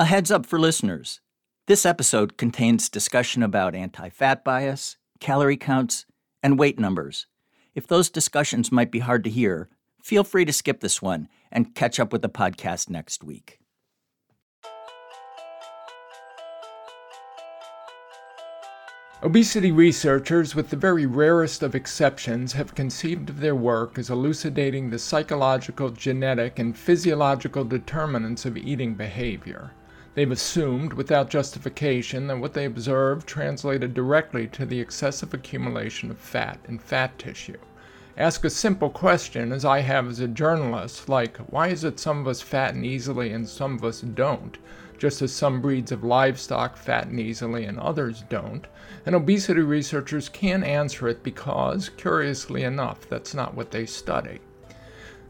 A 0.00 0.06
heads 0.06 0.30
up 0.30 0.46
for 0.46 0.58
listeners 0.58 1.20
this 1.66 1.84
episode 1.84 2.38
contains 2.38 2.88
discussion 2.88 3.42
about 3.42 3.74
anti 3.74 4.08
fat 4.08 4.42
bias, 4.42 4.96
calorie 5.20 5.58
counts, 5.58 6.06
and 6.42 6.58
weight 6.58 6.78
numbers. 6.78 7.26
If 7.74 7.86
those 7.86 8.08
discussions 8.08 8.72
might 8.72 8.90
be 8.90 9.00
hard 9.00 9.24
to 9.24 9.30
hear, 9.30 9.68
feel 10.02 10.24
free 10.24 10.46
to 10.46 10.54
skip 10.54 10.80
this 10.80 11.02
one 11.02 11.28
and 11.52 11.74
catch 11.74 12.00
up 12.00 12.14
with 12.14 12.22
the 12.22 12.30
podcast 12.30 12.88
next 12.88 13.22
week. 13.22 13.58
Obesity 19.22 19.70
researchers, 19.70 20.54
with 20.54 20.70
the 20.70 20.76
very 20.76 21.04
rarest 21.04 21.62
of 21.62 21.74
exceptions, 21.74 22.54
have 22.54 22.74
conceived 22.74 23.28
of 23.28 23.40
their 23.40 23.54
work 23.54 23.98
as 23.98 24.08
elucidating 24.08 24.88
the 24.88 24.98
psychological, 24.98 25.90
genetic, 25.90 26.58
and 26.58 26.74
physiological 26.74 27.64
determinants 27.64 28.46
of 28.46 28.56
eating 28.56 28.94
behavior. 28.94 29.72
They've 30.14 30.30
assumed, 30.30 30.92
without 30.92 31.30
justification, 31.30 32.26
that 32.26 32.38
what 32.38 32.52
they 32.52 32.64
observed 32.64 33.28
translated 33.28 33.94
directly 33.94 34.48
to 34.48 34.66
the 34.66 34.80
excessive 34.80 35.32
accumulation 35.32 36.10
of 36.10 36.18
fat 36.18 36.58
in 36.66 36.78
fat 36.78 37.16
tissue. 37.18 37.58
Ask 38.16 38.44
a 38.44 38.50
simple 38.50 38.90
question, 38.90 39.52
as 39.52 39.64
I 39.64 39.80
have 39.80 40.08
as 40.08 40.18
a 40.18 40.26
journalist, 40.26 41.08
like, 41.08 41.36
why 41.38 41.68
is 41.68 41.84
it 41.84 42.00
some 42.00 42.18
of 42.18 42.26
us 42.26 42.40
fatten 42.40 42.84
easily 42.84 43.32
and 43.32 43.48
some 43.48 43.76
of 43.76 43.84
us 43.84 44.00
don't? 44.00 44.58
Just 44.98 45.22
as 45.22 45.32
some 45.32 45.62
breeds 45.62 45.92
of 45.92 46.02
livestock 46.02 46.76
fatten 46.76 47.18
easily 47.18 47.64
and 47.64 47.78
others 47.78 48.24
don't. 48.28 48.66
And 49.06 49.14
obesity 49.14 49.60
researchers 49.60 50.28
can't 50.28 50.64
answer 50.64 51.08
it 51.08 51.22
because, 51.22 51.88
curiously 51.88 52.64
enough, 52.64 53.08
that's 53.08 53.32
not 53.32 53.54
what 53.54 53.70
they 53.70 53.86
study. 53.86 54.40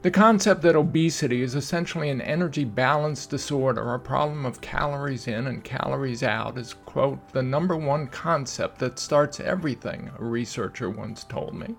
The 0.02 0.10
concept 0.10 0.62
that 0.62 0.76
obesity 0.76 1.42
is 1.42 1.54
essentially 1.54 2.08
an 2.08 2.22
energy 2.22 2.64
balance 2.64 3.26
disorder, 3.26 3.92
a 3.92 3.98
problem 3.98 4.46
of 4.46 4.62
calories 4.62 5.28
in 5.28 5.46
and 5.46 5.62
calories 5.62 6.22
out, 6.22 6.56
is, 6.56 6.72
quote, 6.72 7.34
the 7.34 7.42
number 7.42 7.76
one 7.76 8.06
concept 8.06 8.78
that 8.78 8.98
starts 8.98 9.40
everything, 9.40 10.10
a 10.18 10.24
researcher 10.24 10.88
once 10.88 11.24
told 11.24 11.54
me. 11.54 11.74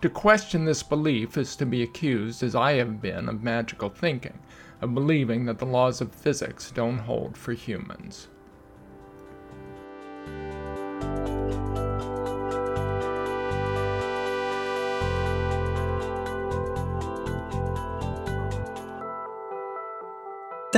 To 0.00 0.08
question 0.08 0.64
this 0.64 0.82
belief 0.82 1.36
is 1.36 1.56
to 1.56 1.66
be 1.66 1.82
accused, 1.82 2.42
as 2.42 2.54
I 2.54 2.72
have 2.72 3.02
been, 3.02 3.28
of 3.28 3.42
magical 3.42 3.90
thinking, 3.90 4.38
of 4.80 4.94
believing 4.94 5.44
that 5.44 5.58
the 5.58 5.66
laws 5.66 6.00
of 6.00 6.14
physics 6.14 6.70
don't 6.70 7.00
hold 7.00 7.36
for 7.36 7.52
humans. 7.52 8.28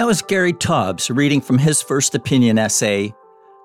That 0.00 0.06
was 0.06 0.22
Gary 0.22 0.54
Taubes 0.54 1.14
reading 1.14 1.42
from 1.42 1.58
his 1.58 1.82
first 1.82 2.14
opinion 2.14 2.56
essay, 2.56 3.12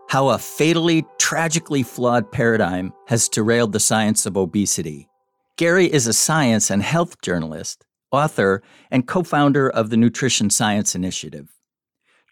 How 0.09 0.27
a 0.27 0.37
Fatally, 0.37 1.05
Tragically 1.17 1.81
Flawed 1.81 2.29
Paradigm 2.29 2.91
Has 3.07 3.29
Derailed 3.29 3.71
the 3.71 3.79
Science 3.79 4.25
of 4.25 4.35
Obesity. 4.35 5.07
Gary 5.55 5.85
is 5.85 6.07
a 6.07 6.13
science 6.13 6.69
and 6.69 6.83
health 6.83 7.21
journalist, 7.21 7.85
author, 8.11 8.61
and 8.91 9.07
co 9.07 9.23
founder 9.23 9.69
of 9.69 9.91
the 9.91 9.95
Nutrition 9.95 10.49
Science 10.49 10.93
Initiative. 10.93 11.53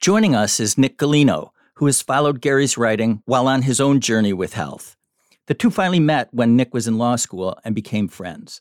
Joining 0.02 0.36
us 0.36 0.60
is 0.60 0.78
Nick 0.78 0.98
Gulino, 0.98 1.52
who 1.76 1.86
has 1.86 2.02
followed 2.02 2.42
Gary's 2.42 2.78
writing 2.78 3.22
while 3.24 3.48
on 3.48 3.62
his 3.62 3.80
own 3.80 4.02
journey 4.02 4.34
with 4.34 4.52
health. 4.52 4.98
The 5.48 5.54
two 5.54 5.72
finally 5.72 6.02
met 6.02 6.28
when 6.34 6.58
Nick 6.58 6.74
was 6.74 6.90
in 6.90 6.98
law 6.98 7.16
school 7.16 7.58
and 7.64 7.74
became 7.74 8.10
friends. 8.10 8.60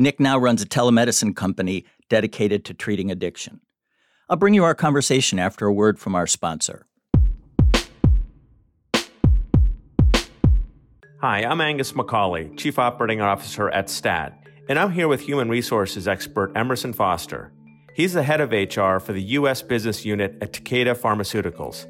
Nick 0.00 0.18
now 0.18 0.36
runs 0.36 0.60
a 0.60 0.66
telemedicine 0.66 1.36
company 1.36 1.84
dedicated 2.08 2.64
to 2.64 2.74
treating 2.74 3.12
addiction. 3.12 3.60
I'll 4.30 4.36
bring 4.36 4.52
you 4.52 4.62
our 4.64 4.74
conversation 4.74 5.38
after 5.38 5.66
a 5.66 5.72
word 5.72 5.98
from 5.98 6.14
our 6.14 6.26
sponsor. 6.26 6.84
Hi, 11.22 11.44
I'm 11.44 11.62
Angus 11.62 11.92
McCauley, 11.92 12.54
Chief 12.58 12.78
Operating 12.78 13.22
Officer 13.22 13.70
at 13.70 13.88
STAT, 13.88 14.38
and 14.68 14.78
I'm 14.78 14.92
here 14.92 15.08
with 15.08 15.22
Human 15.22 15.48
Resources 15.48 16.06
expert 16.06 16.52
Emerson 16.54 16.92
Foster. 16.92 17.52
He's 17.94 18.12
the 18.12 18.22
head 18.22 18.42
of 18.42 18.52
HR 18.52 18.98
for 18.98 19.14
the 19.14 19.22
U.S. 19.22 19.62
business 19.62 20.04
unit 20.04 20.36
at 20.42 20.52
Takeda 20.52 20.94
Pharmaceuticals. 20.94 21.86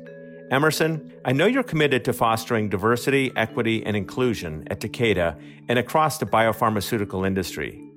Emerson, 0.52 1.12
I 1.24 1.32
know 1.32 1.46
you're 1.46 1.64
committed 1.64 2.04
to 2.04 2.12
fostering 2.12 2.68
diversity, 2.68 3.32
equity, 3.34 3.84
and 3.84 3.96
inclusion 3.96 4.64
at 4.70 4.80
Takeda 4.80 5.38
and 5.68 5.78
across 5.78 6.18
the 6.18 6.24
biopharmaceutical 6.24 7.26
industry. 7.26 7.87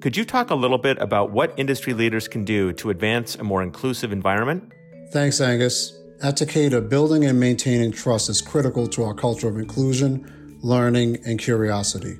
Could 0.00 0.14
you 0.14 0.26
talk 0.26 0.50
a 0.50 0.54
little 0.54 0.76
bit 0.76 0.98
about 1.00 1.30
what 1.30 1.54
industry 1.56 1.94
leaders 1.94 2.28
can 2.28 2.44
do 2.44 2.72
to 2.74 2.90
advance 2.90 3.34
a 3.36 3.42
more 3.42 3.62
inclusive 3.62 4.12
environment? 4.12 4.70
Thanks, 5.10 5.40
Angus. 5.40 5.98
At 6.22 6.36
Takeda, 6.36 6.86
building 6.86 7.24
and 7.24 7.40
maintaining 7.40 7.92
trust 7.92 8.28
is 8.28 8.42
critical 8.42 8.86
to 8.88 9.04
our 9.04 9.14
culture 9.14 9.48
of 9.48 9.56
inclusion, 9.56 10.58
learning, 10.60 11.18
and 11.24 11.38
curiosity. 11.38 12.18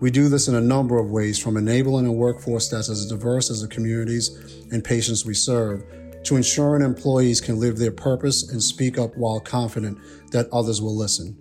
We 0.00 0.10
do 0.10 0.28
this 0.28 0.48
in 0.48 0.54
a 0.54 0.60
number 0.60 0.98
of 0.98 1.10
ways, 1.10 1.38
from 1.38 1.56
enabling 1.56 2.06
a 2.06 2.12
workforce 2.12 2.68
that's 2.68 2.90
as 2.90 3.06
diverse 3.06 3.50
as 3.50 3.62
the 3.62 3.68
communities 3.68 4.66
and 4.70 4.84
patients 4.84 5.24
we 5.24 5.34
serve, 5.34 5.82
to 6.24 6.36
ensuring 6.36 6.82
employees 6.82 7.40
can 7.40 7.58
live 7.58 7.78
their 7.78 7.92
purpose 7.92 8.50
and 8.50 8.62
speak 8.62 8.98
up 8.98 9.16
while 9.16 9.40
confident 9.40 9.98
that 10.30 10.48
others 10.52 10.82
will 10.82 10.96
listen. 10.96 11.38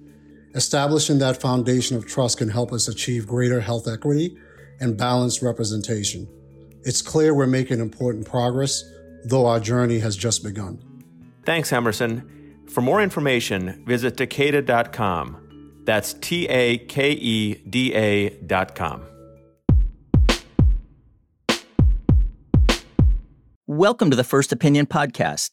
Establishing 0.56 1.20
that 1.20 1.42
foundation 1.42 1.98
of 1.98 2.08
trust 2.08 2.38
can 2.38 2.48
help 2.48 2.72
us 2.72 2.88
achieve 2.88 3.28
greater 3.28 3.60
health 3.60 3.88
equity 3.88 4.38
and 4.80 4.98
balanced 4.98 5.42
representation. 5.42 6.28
It's 6.84 7.02
clear 7.02 7.34
we're 7.34 7.48
making 7.48 7.80
important 7.80 8.26
progress, 8.26 8.84
though 9.26 9.46
our 9.46 9.60
journey 9.60 10.00
has 10.00 10.18
just 10.18 10.44
begun. 10.44 10.82
Thanks, 11.46 11.72
Emerson. 11.72 12.64
For 12.70 12.82
more 12.82 13.02
information, 13.02 13.84
visit 13.86 14.18
Takeda.com. 14.18 15.82
That's 15.86 16.14
T 16.14 16.48
A 16.48 16.78
K 16.78 17.12
E 17.12 17.56
D 17.70 17.94
A.com. 17.94 19.04
Welcome 23.68 24.10
to 24.10 24.16
the 24.16 24.24
First 24.24 24.52
Opinion 24.52 24.86
Podcast. 24.86 25.52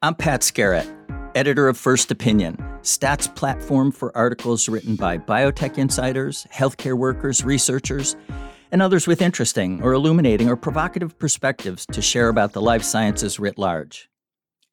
I'm 0.00 0.14
Pat 0.14 0.42
Skerratt, 0.42 0.88
editor 1.34 1.68
of 1.68 1.76
First 1.76 2.10
Opinion 2.10 2.67
STAT's 2.82 3.28
platform 3.28 3.92
for 3.92 4.16
articles 4.16 4.68
written 4.68 4.96
by 4.96 5.18
biotech 5.18 5.78
insiders, 5.78 6.46
healthcare 6.52 6.96
workers, 6.96 7.44
researchers, 7.44 8.16
and 8.70 8.82
others 8.82 9.06
with 9.06 9.20
interesting 9.20 9.82
or 9.82 9.92
illuminating 9.92 10.48
or 10.48 10.56
provocative 10.56 11.18
perspectives 11.18 11.86
to 11.86 12.00
share 12.02 12.28
about 12.28 12.52
the 12.52 12.60
life 12.60 12.82
sciences 12.82 13.38
writ 13.38 13.58
large. 13.58 14.08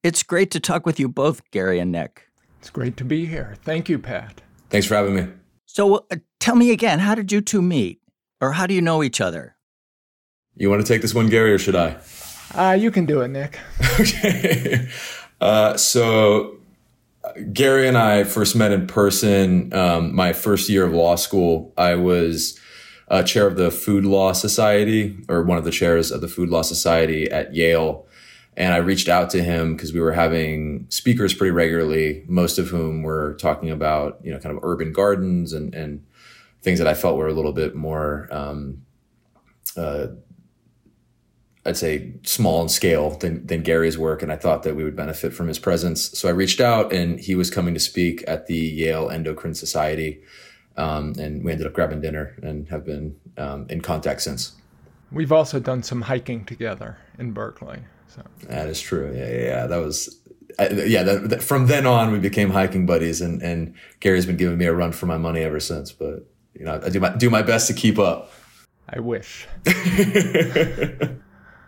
It's 0.03 0.23
great 0.23 0.51
to 0.51 0.59
talk 0.59 0.85
with 0.85 0.99
you 0.99 1.09
both, 1.09 1.41
Gary 1.51 1.79
and 1.79 1.91
Nick. 1.91 2.27
It's 2.59 2.69
great 2.69 2.97
to 2.97 3.05
be 3.05 3.25
here. 3.25 3.55
Thank 3.63 3.89
you, 3.89 3.97
Pat. 3.99 4.41
Thanks 4.69 4.87
for 4.87 4.95
having 4.95 5.15
me. 5.15 5.27
So, 5.65 6.05
uh, 6.11 6.17
tell 6.39 6.55
me 6.55 6.71
again, 6.71 6.99
how 6.99 7.15
did 7.15 7.31
you 7.31 7.41
two 7.41 7.61
meet? 7.61 8.01
Or 8.41 8.51
how 8.51 8.67
do 8.67 8.73
you 8.73 8.81
know 8.81 9.01
each 9.01 9.21
other? 9.21 9.55
You 10.55 10.69
want 10.69 10.85
to 10.85 10.87
take 10.87 11.01
this 11.01 11.13
one, 11.13 11.29
Gary, 11.29 11.53
or 11.53 11.57
should 11.57 11.75
I? 11.75 11.97
Uh, 12.53 12.73
you 12.73 12.91
can 12.91 13.05
do 13.05 13.21
it, 13.21 13.29
Nick. 13.29 13.59
okay. 13.99 14.87
Uh, 15.41 15.75
so, 15.77 16.54
Gary 17.51 17.87
and 17.87 17.97
I 17.97 18.23
first 18.23 18.55
met 18.55 18.71
in 18.71 18.87
person 18.87 19.73
um, 19.73 20.15
my 20.15 20.33
first 20.33 20.69
year 20.69 20.85
of 20.85 20.93
law 20.93 21.15
school. 21.15 21.73
I 21.77 21.95
was 21.95 22.59
a 23.07 23.23
chair 23.23 23.45
of 23.45 23.57
the 23.57 23.71
Food 23.71 24.05
Law 24.05 24.31
Society, 24.31 25.17
or 25.27 25.43
one 25.43 25.57
of 25.57 25.63
the 25.63 25.71
chairs 25.71 26.11
of 26.11 26.21
the 26.21 26.27
Food 26.27 26.49
Law 26.49 26.61
Society 26.61 27.29
at 27.29 27.53
Yale. 27.53 28.07
And 28.57 28.73
I 28.73 28.77
reached 28.77 29.09
out 29.09 29.29
to 29.31 29.43
him 29.43 29.75
because 29.75 29.93
we 29.93 29.99
were 29.99 30.13
having 30.13 30.85
speakers 30.89 31.33
pretty 31.33 31.51
regularly, 31.51 32.23
most 32.27 32.57
of 32.57 32.69
whom 32.69 33.03
were 33.03 33.33
talking 33.33 33.69
about, 33.69 34.19
you 34.23 34.31
know, 34.31 34.39
kind 34.39 34.55
of 34.55 34.63
urban 34.63 34.93
gardens 34.93 35.51
and, 35.51 35.75
and 35.75 36.05
things 36.61 36.79
that 36.79 36.87
I 36.87 36.93
felt 36.93 37.17
were 37.17 37.27
a 37.27 37.33
little 37.33 37.51
bit 37.51 37.75
more 37.75 38.29
um, 38.31 38.85
uh, 39.75 40.07
I'd 41.65 41.77
say 41.77 42.13
small 42.23 42.61
in 42.61 42.69
scale 42.69 43.11
than, 43.11 43.45
than 43.47 43.63
Gary's 43.63 43.97
work. 43.97 44.21
And 44.21 44.31
I 44.31 44.35
thought 44.35 44.63
that 44.63 44.75
we 44.75 44.83
would 44.83 44.95
benefit 44.95 45.33
from 45.33 45.47
his 45.47 45.57
presence. 45.57 46.17
So 46.17 46.29
I 46.29 46.31
reached 46.31 46.61
out 46.61 46.93
and 46.93 47.19
he 47.19 47.33
was 47.33 47.49
coming 47.49 47.73
to 47.73 47.79
speak 47.79 48.23
at 48.27 48.45
the 48.45 48.57
Yale 48.57 49.09
Endocrine 49.09 49.55
Society. 49.55 50.21
Um, 50.77 51.13
and 51.17 51.43
we 51.43 51.51
ended 51.51 51.65
up 51.65 51.73
grabbing 51.73 52.01
dinner 52.01 52.35
and 52.43 52.67
have 52.69 52.85
been 52.85 53.15
um, 53.37 53.65
in 53.69 53.81
contact 53.81 54.21
since. 54.21 54.53
We've 55.11 55.31
also 55.31 55.59
done 55.59 55.81
some 55.81 56.01
hiking 56.01 56.45
together 56.45 56.97
in 57.17 57.31
Berkeley. 57.31 57.79
So 58.07 58.21
that 58.43 58.67
is 58.67 58.79
true. 58.79 59.11
Yeah, 59.15 59.27
yeah, 59.27 59.43
yeah. 59.43 59.67
that 59.67 59.77
was. 59.77 60.19
I, 60.57 60.69
yeah, 60.69 61.03
that, 61.03 61.29
that, 61.29 61.43
from 61.43 61.67
then 61.67 61.85
on, 61.85 62.11
we 62.11 62.19
became 62.19 62.49
hiking 62.49 62.85
buddies, 62.85 63.19
and, 63.19 63.41
and 63.41 63.73
Gary's 63.99 64.25
been 64.25 64.37
giving 64.37 64.57
me 64.57 64.65
a 64.65 64.73
run 64.73 64.93
for 64.93 65.05
my 65.05 65.17
money 65.17 65.41
ever 65.41 65.59
since. 65.59 65.91
But 65.91 66.25
you 66.53 66.63
know, 66.63 66.79
I 66.81 66.89
do 66.89 66.99
my 66.99 67.15
do 67.15 67.29
my 67.29 67.41
best 67.41 67.67
to 67.67 67.73
keep 67.73 67.99
up. 67.99 68.31
I 68.87 68.99
wish. 68.99 69.47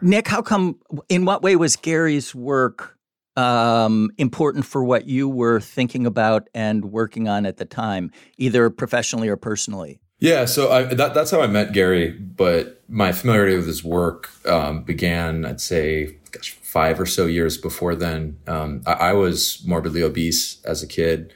Nick, 0.02 0.28
how 0.28 0.42
come, 0.42 0.80
in 1.10 1.26
what 1.26 1.42
way 1.42 1.56
was 1.56 1.76
Gary's 1.76 2.36
work 2.36 2.98
um, 3.36 4.12
important 4.18 4.66
for 4.66 4.84
what 4.84 5.08
you 5.08 5.30
were 5.30 5.60
thinking 5.60 6.06
about 6.06 6.50
and 6.54 6.86
working 6.86 7.28
on 7.28 7.46
at 7.46 7.58
the 7.58 7.66
time, 7.66 8.12
either 8.38 8.70
professionally 8.70 9.30
or 9.30 9.38
personally? 9.38 10.00
Yeah, 10.20 10.46
so 10.46 10.72
I, 10.72 10.84
that, 10.84 11.14
that's 11.14 11.30
how 11.30 11.42
I 11.42 11.48
met 11.48 11.74
Gary, 11.74 12.10
but 12.10 12.82
my 12.90 13.12
familiarity 13.12 13.56
with 13.56 13.68
his 13.68 13.84
work 13.84 14.30
um, 14.48 14.82
began, 14.84 15.46
I'd 15.46 15.62
say, 15.62 16.18
gosh, 16.32 16.52
five 16.52 17.00
or 17.00 17.06
so 17.06 17.28
years 17.28 17.58
before 17.58 17.94
then. 17.96 18.40
Um, 18.48 18.82
I, 18.88 18.94
I, 18.94 19.14
was 19.14 19.64
morbidly 19.66 20.02
obese 20.02 20.60
as 20.64 20.82
a 20.82 20.88
kid 20.88 21.34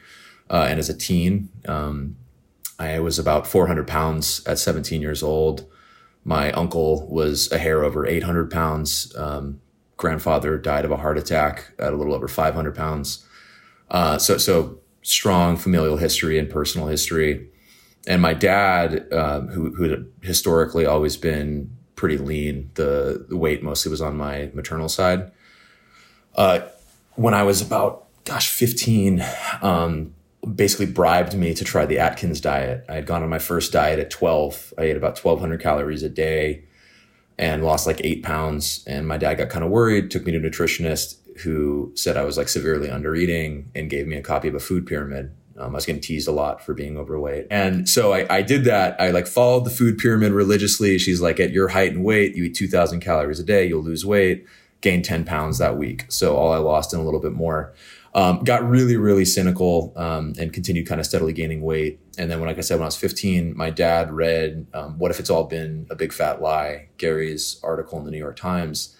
uh, 0.49 0.65
and 0.67 0.79
as 0.79 0.89
a 0.89 0.97
teen. 0.97 1.49
Um, 1.67 2.15
I 2.79 2.99
was 2.99 3.19
about 3.19 3.45
400 3.45 3.87
pounds 3.87 4.43
at 4.47 4.57
17 4.57 4.99
years 4.99 5.21
old. 5.21 5.67
My 6.23 6.51
uncle 6.51 7.07
was 7.07 7.51
a 7.51 7.57
hair 7.57 7.83
over 7.83 8.05
800 8.05 8.51
pounds. 8.51 9.15
Um, 9.15 9.61
grandfather 9.97 10.57
died 10.57 10.85
of 10.85 10.91
a 10.91 10.97
heart 10.97 11.17
attack 11.17 11.71
at 11.79 11.93
a 11.93 11.95
little 11.95 12.13
over 12.13 12.27
500 12.27 12.75
pounds. 12.75 13.25
Uh, 13.89 14.17
so, 14.17 14.37
so 14.37 14.79
strong 15.01 15.57
familial 15.57 15.97
history 15.97 16.37
and 16.37 16.49
personal 16.49 16.87
history 16.87 17.51
and 18.07 18.21
my 18.21 18.33
dad, 18.33 19.11
um, 19.13 19.47
who 19.49 19.71
who 19.71 19.83
had 19.83 20.05
historically 20.21 20.85
always 20.85 21.17
been 21.17 21.75
pretty 21.95 22.17
lean, 22.17 22.71
the, 22.73 23.25
the 23.29 23.37
weight 23.37 23.61
mostly 23.61 23.91
was 23.91 24.01
on 24.01 24.17
my 24.17 24.49
maternal 24.53 24.89
side. 24.89 25.31
Uh, 26.35 26.61
when 27.15 27.33
I 27.33 27.43
was 27.43 27.61
about 27.61 28.07
gosh 28.23 28.49
15, 28.49 29.23
um, 29.61 30.15
basically 30.55 30.87
bribed 30.87 31.35
me 31.35 31.53
to 31.53 31.63
try 31.63 31.85
the 31.85 31.99
Atkins 31.99 32.41
diet. 32.41 32.85
I 32.89 32.95
had 32.95 33.05
gone 33.05 33.23
on 33.23 33.29
my 33.29 33.39
first 33.39 33.71
diet 33.71 33.99
at 33.99 34.09
12. 34.09 34.73
I 34.77 34.83
ate 34.83 34.97
about 34.97 35.23
1,200 35.23 35.61
calories 35.61 36.03
a 36.03 36.09
day 36.09 36.63
and 37.37 37.63
lost 37.63 37.87
like 37.87 38.01
eight 38.03 38.23
pounds. 38.23 38.83
And 38.87 39.07
my 39.07 39.17
dad 39.17 39.35
got 39.35 39.49
kind 39.49 39.63
of 39.63 39.71
worried, 39.71 40.11
took 40.11 40.25
me 40.25 40.31
to 40.31 40.37
a 40.37 40.41
nutritionist 40.41 41.17
who 41.39 41.91
said 41.95 42.17
I 42.17 42.23
was 42.23 42.37
like 42.37 42.49
severely 42.49 42.89
under 42.89 43.15
eating 43.15 43.69
and 43.75 43.89
gave 43.89 44.07
me 44.07 44.15
a 44.15 44.21
copy 44.21 44.47
of 44.47 44.55
a 44.55 44.59
food 44.59 44.85
pyramid. 44.85 45.31
Um, 45.57 45.73
I 45.73 45.77
was 45.77 45.85
getting 45.85 46.01
teased 46.01 46.27
a 46.27 46.31
lot 46.31 46.63
for 46.63 46.73
being 46.73 46.97
overweight. 46.97 47.47
And 47.51 47.87
so 47.87 48.13
I, 48.13 48.37
I, 48.37 48.41
did 48.41 48.63
that. 48.65 48.99
I 48.99 49.11
like 49.11 49.27
followed 49.27 49.65
the 49.65 49.69
food 49.69 49.97
pyramid 49.97 50.31
religiously. 50.31 50.97
She's 50.97 51.21
like, 51.21 51.39
at 51.39 51.51
your 51.51 51.69
height 51.69 51.93
and 51.93 52.03
weight, 52.03 52.35
you 52.35 52.45
eat 52.45 52.55
2000 52.55 52.99
calories 52.99 53.39
a 53.39 53.43
day, 53.43 53.67
you'll 53.67 53.83
lose 53.83 54.05
weight, 54.05 54.45
gain 54.79 55.01
10 55.01 55.25
pounds 55.25 55.57
that 55.57 55.77
week. 55.77 56.05
So 56.09 56.35
all 56.35 56.53
I 56.53 56.57
lost 56.57 56.93
and 56.93 57.01
a 57.01 57.05
little 57.05 57.19
bit 57.19 57.33
more. 57.33 57.73
Um, 58.13 58.43
got 58.43 58.67
really, 58.67 58.97
really 58.97 59.23
cynical 59.23 59.93
um, 59.95 60.33
and 60.37 60.51
continued 60.51 60.85
kind 60.85 60.99
of 60.99 61.07
steadily 61.07 61.31
gaining 61.31 61.61
weight. 61.61 61.99
And 62.17 62.29
then 62.29 62.39
when, 62.39 62.49
like 62.49 62.57
I 62.57 62.61
said, 62.61 62.75
when 62.75 62.83
I 62.83 62.87
was 62.87 62.97
15, 62.97 63.55
my 63.55 63.69
dad 63.69 64.11
read 64.11 64.67
um, 64.73 64.99
What 64.99 65.11
If 65.11 65.19
It's 65.19 65.29
All 65.29 65.45
Been 65.45 65.87
a 65.89 65.95
Big 65.95 66.11
Fat 66.11 66.41
Lie, 66.41 66.89
Gary's 66.97 67.57
article 67.63 67.97
in 67.99 68.05
the 68.05 68.11
New 68.11 68.17
York 68.17 68.35
Times 68.35 68.97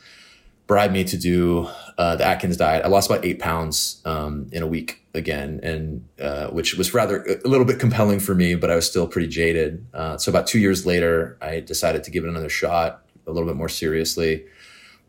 bribed 0.72 0.94
me 0.94 1.04
to 1.04 1.18
do 1.18 1.68
uh, 1.98 2.16
the 2.16 2.26
Atkins 2.26 2.56
diet. 2.56 2.86
I 2.86 2.88
lost 2.88 3.10
about 3.10 3.26
eight 3.26 3.40
pounds 3.40 4.02
um, 4.06 4.48
in 4.54 4.64
a 4.64 4.68
week 4.68 5.06
again, 5.14 5.60
and 5.62 6.08
uh, 6.18 6.48
which 6.48 6.76
was 6.76 6.94
rather 6.94 7.26
a 7.44 7.46
little 7.46 7.66
bit 7.66 7.78
compelling 7.78 8.22
for 8.22 8.34
me, 8.34 8.56
but 8.56 8.72
I 8.72 8.76
was 8.76 8.90
still 8.90 9.06
pretty 9.06 9.28
jaded. 9.28 9.86
Uh, 9.94 10.18
so 10.18 10.30
about 10.30 10.48
two 10.48 10.60
years 10.60 10.86
later, 10.86 11.38
I 11.42 11.60
decided 11.60 12.06
to 12.06 12.12
give 12.12 12.24
it 12.24 12.30
another 12.30 12.48
shot, 12.48 13.06
a 13.28 13.34
little 13.34 13.50
bit 13.50 13.58
more 13.58 13.68
seriously, 13.68 14.46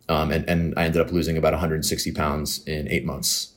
um, 0.09 0.33
and, 0.33 0.49
and 0.49 0.75
I 0.77 0.85
ended 0.87 1.01
up 1.01 1.13
losing 1.13 1.37
about 1.37 1.53
160 1.53 2.11
pounds 2.11 2.67
in 2.67 2.89
eight 2.89 3.05
months, 3.05 3.52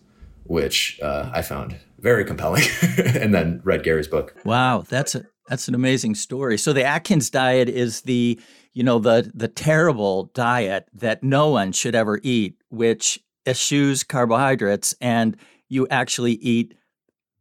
which 0.46 1.00
uh, 1.02 1.30
I 1.34 1.42
found 1.42 1.78
very 2.00 2.26
compelling. 2.26 2.64
and 2.98 3.34
then 3.34 3.62
read 3.64 3.84
Gary's 3.84 4.08
book. 4.08 4.36
Wow, 4.46 4.84
that's 4.88 5.16
a 5.16 5.26
that's 5.48 5.68
an 5.68 5.76
amazing 5.76 6.16
story. 6.16 6.58
So 6.58 6.74
the 6.74 6.84
Atkins 6.84 7.30
diet 7.30 7.70
is 7.70 8.02
the 8.02 8.40
you 8.76 8.84
know 8.84 9.00
the 9.00 9.32
the 9.34 9.48
terrible 9.48 10.26
diet 10.36 10.88
that 10.94 11.24
no 11.24 11.50
one 11.50 11.72
should 11.72 11.96
ever 11.96 12.20
eat 12.22 12.62
which 12.70 13.20
eschews 13.48 14.04
carbohydrates 14.04 14.94
and 15.02 15.36
you 15.70 15.88
actually 15.88 16.34
eat 16.34 16.76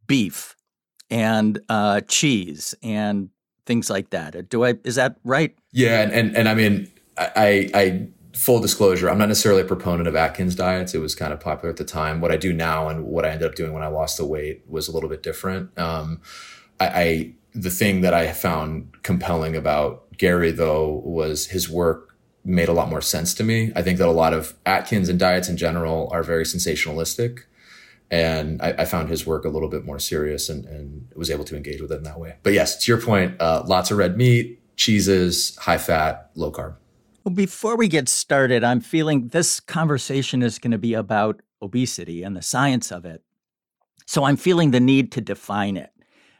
beef 0.07 0.55
and 1.11 1.59
uh, 1.69 2.01
cheese 2.07 2.73
and 2.81 3.29
things 3.67 3.89
like 3.89 4.11
that 4.11 4.49
do 4.49 4.63
i 4.63 4.75
is 4.83 4.95
that 4.95 5.17
right 5.23 5.55
yeah 5.71 6.01
and 6.01 6.11
and, 6.11 6.37
and 6.37 6.49
i 6.49 6.53
mean 6.53 6.89
I, 7.17 7.71
I 7.73 8.07
full 8.35 8.59
disclosure 8.59 9.09
i'm 9.09 9.17
not 9.17 9.27
necessarily 9.27 9.61
a 9.61 9.65
proponent 9.65 10.07
of 10.07 10.15
atkins 10.15 10.55
diets 10.55 10.93
it 10.93 10.99
was 10.99 11.15
kind 11.15 11.31
of 11.31 11.39
popular 11.39 11.69
at 11.69 11.77
the 11.77 11.85
time 11.85 12.19
what 12.21 12.31
i 12.31 12.37
do 12.37 12.51
now 12.51 12.89
and 12.89 13.05
what 13.05 13.25
i 13.25 13.29
ended 13.29 13.47
up 13.47 13.55
doing 13.55 13.71
when 13.71 13.83
i 13.83 13.87
lost 13.87 14.17
the 14.17 14.25
weight 14.25 14.63
was 14.67 14.87
a 14.87 14.91
little 14.91 15.09
bit 15.09 15.23
different 15.23 15.77
um, 15.79 16.21
I, 16.79 16.87
I 16.87 17.33
the 17.53 17.69
thing 17.69 18.01
that 18.01 18.13
i 18.13 18.31
found 18.31 19.01
compelling 19.03 19.55
about 19.55 20.05
Gary, 20.17 20.51
though, 20.51 21.01
was 21.05 21.47
his 21.47 21.69
work 21.69 22.15
made 22.43 22.69
a 22.69 22.73
lot 22.73 22.89
more 22.89 23.01
sense 23.01 23.33
to 23.35 23.43
me. 23.43 23.71
I 23.75 23.81
think 23.81 23.97
that 23.97 24.07
a 24.07 24.11
lot 24.11 24.33
of 24.33 24.53
Atkins 24.65 25.09
and 25.09 25.19
diets 25.19 25.49
in 25.49 25.57
general 25.57 26.09
are 26.11 26.23
very 26.23 26.43
sensationalistic. 26.43 27.39
And 28.11 28.61
I, 28.61 28.75
I 28.79 28.85
found 28.85 29.09
his 29.09 29.25
work 29.25 29.45
a 29.45 29.49
little 29.49 29.67
bit 29.67 29.83
more 29.83 29.97
serious 29.97 30.47
and, 30.47 30.65
and, 30.65 31.07
was 31.15 31.31
able 31.31 31.43
to 31.45 31.57
engage 31.57 31.81
with 31.81 31.91
it 31.91 31.95
in 31.95 32.03
that 32.03 32.19
way. 32.19 32.35
But 32.43 32.53
yes, 32.53 32.85
to 32.85 32.91
your 32.91 33.01
point, 33.01 33.41
uh, 33.41 33.63
lots 33.65 33.89
of 33.89 33.97
red 33.97 34.15
meat, 34.15 34.59
cheeses, 34.77 35.55
high 35.55 35.79
fat, 35.79 36.29
low 36.35 36.51
carb. 36.51 36.75
Well, 37.25 37.33
before 37.33 37.75
we 37.75 37.87
get 37.87 38.07
started, 38.07 38.63
I'm 38.63 38.81
feeling 38.81 39.29
this 39.29 39.59
conversation 39.59 40.43
is 40.43 40.59
going 40.59 40.73
to 40.73 40.77
be 40.77 40.93
about 40.93 41.41
obesity 41.59 42.21
and 42.21 42.37
the 42.37 42.43
science 42.43 42.91
of 42.91 43.03
it. 43.03 43.23
So 44.05 44.25
I'm 44.25 44.37
feeling 44.37 44.69
the 44.69 44.79
need 44.79 45.11
to 45.13 45.21
define 45.21 45.75
it 45.75 45.89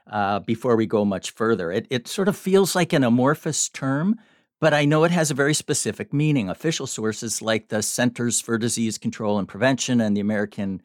uh, 0.05 0.41
before 0.41 0.75
we 0.75 0.85
go 0.85 1.03
much 1.03 1.31
further. 1.31 1.71
It, 1.71 1.87
it 1.89 2.07
sort 2.07 2.27
of 2.27 2.37
feels 2.37 2.75
like 2.75 2.93
an 2.93 3.03
amorphous 3.03 3.67
term, 3.67 4.19
but 4.61 4.75
I 4.75 4.85
know 4.85 5.03
it 5.05 5.11
has 5.11 5.31
a 5.31 5.33
very 5.33 5.55
specific 5.55 6.13
meaning. 6.13 6.49
Official 6.49 6.85
sources 6.85 7.41
like 7.41 7.69
the 7.69 7.81
Centers 7.81 8.39
for 8.39 8.59
Disease 8.59 8.99
Control 8.99 9.39
and 9.39 9.47
Prevention 9.47 9.99
and 9.99 10.15
the 10.15 10.21
American 10.21 10.83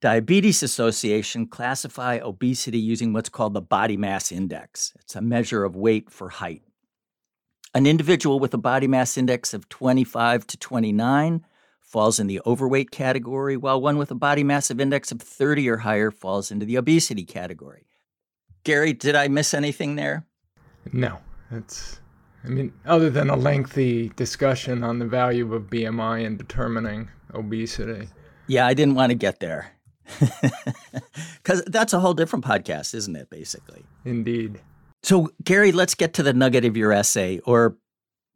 Diabetes 0.00 0.64
Association 0.64 1.46
classify 1.46 2.18
obesity 2.20 2.80
using 2.80 3.12
what's 3.12 3.28
called 3.28 3.54
the 3.54 3.60
body 3.60 3.96
mass 3.96 4.32
index. 4.32 4.92
It's 4.98 5.14
a 5.14 5.20
measure 5.20 5.62
of 5.62 5.76
weight 5.76 6.10
for 6.10 6.30
height. 6.30 6.62
An 7.74 7.86
individual 7.86 8.40
with 8.40 8.52
a 8.52 8.58
body 8.58 8.88
mass 8.88 9.16
index 9.16 9.54
of 9.54 9.68
25 9.68 10.46
to 10.48 10.56
29 10.56 11.44
falls 11.80 12.18
in 12.18 12.26
the 12.26 12.40
overweight 12.46 12.90
category, 12.90 13.56
while 13.56 13.80
one 13.80 13.96
with 13.96 14.10
a 14.10 14.14
body 14.16 14.42
mass 14.42 14.70
index 14.70 15.12
of 15.12 15.20
30 15.20 15.68
or 15.68 15.78
higher 15.78 16.10
falls 16.10 16.50
into 16.50 16.66
the 16.66 16.76
obesity 16.76 17.24
category. 17.24 17.86
Gary, 18.64 18.92
did 18.92 19.14
I 19.14 19.28
miss 19.28 19.54
anything 19.54 19.96
there? 19.96 20.26
No, 20.92 21.18
that's. 21.50 22.00
I 22.44 22.48
mean, 22.48 22.72
other 22.86 23.10
than 23.10 23.30
a 23.30 23.36
lengthy 23.36 24.08
discussion 24.10 24.82
on 24.82 24.98
the 24.98 25.06
value 25.06 25.52
of 25.54 25.64
BMI 25.64 26.24
in 26.24 26.36
determining 26.36 27.08
obesity. 27.34 28.08
Yeah, 28.46 28.66
I 28.66 28.74
didn't 28.74 28.94
want 28.94 29.10
to 29.10 29.14
get 29.14 29.40
there. 29.40 29.72
Because 31.42 31.64
that's 31.66 31.92
a 31.92 32.00
whole 32.00 32.14
different 32.14 32.44
podcast, 32.44 32.94
isn't 32.94 33.16
it, 33.16 33.30
basically? 33.30 33.84
Indeed. 34.04 34.60
So, 35.02 35.30
Gary, 35.42 35.72
let's 35.72 35.94
get 35.94 36.14
to 36.14 36.22
the 36.22 36.32
nugget 36.32 36.64
of 36.64 36.76
your 36.76 36.92
essay, 36.92 37.40
or 37.46 37.76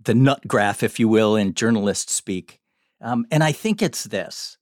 the 0.02 0.14
nut 0.14 0.46
graph, 0.46 0.82
if 0.82 0.98
you 0.98 1.08
will, 1.08 1.36
in 1.36 1.54
journalist 1.54 2.10
speak. 2.10 2.60
Um, 3.00 3.26
and 3.30 3.44
I 3.44 3.52
think 3.52 3.82
it's 3.82 4.04
this 4.04 4.56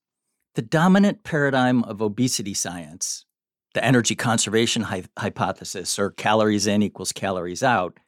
the 0.55 0.63
dominant 0.63 1.25
paradigm 1.25 1.83
of 1.85 2.03
obesity 2.03 2.55
science 2.55 3.25
the 3.75 3.85
energy 3.85 4.15
conservation 4.15 4.83
hy- 4.83 5.05
hypothesis, 5.19 5.99
or 5.99 6.11
calories 6.11 6.67
in 6.67 6.83
equals 6.83 7.13
calories 7.13 7.63
out, 7.63 7.99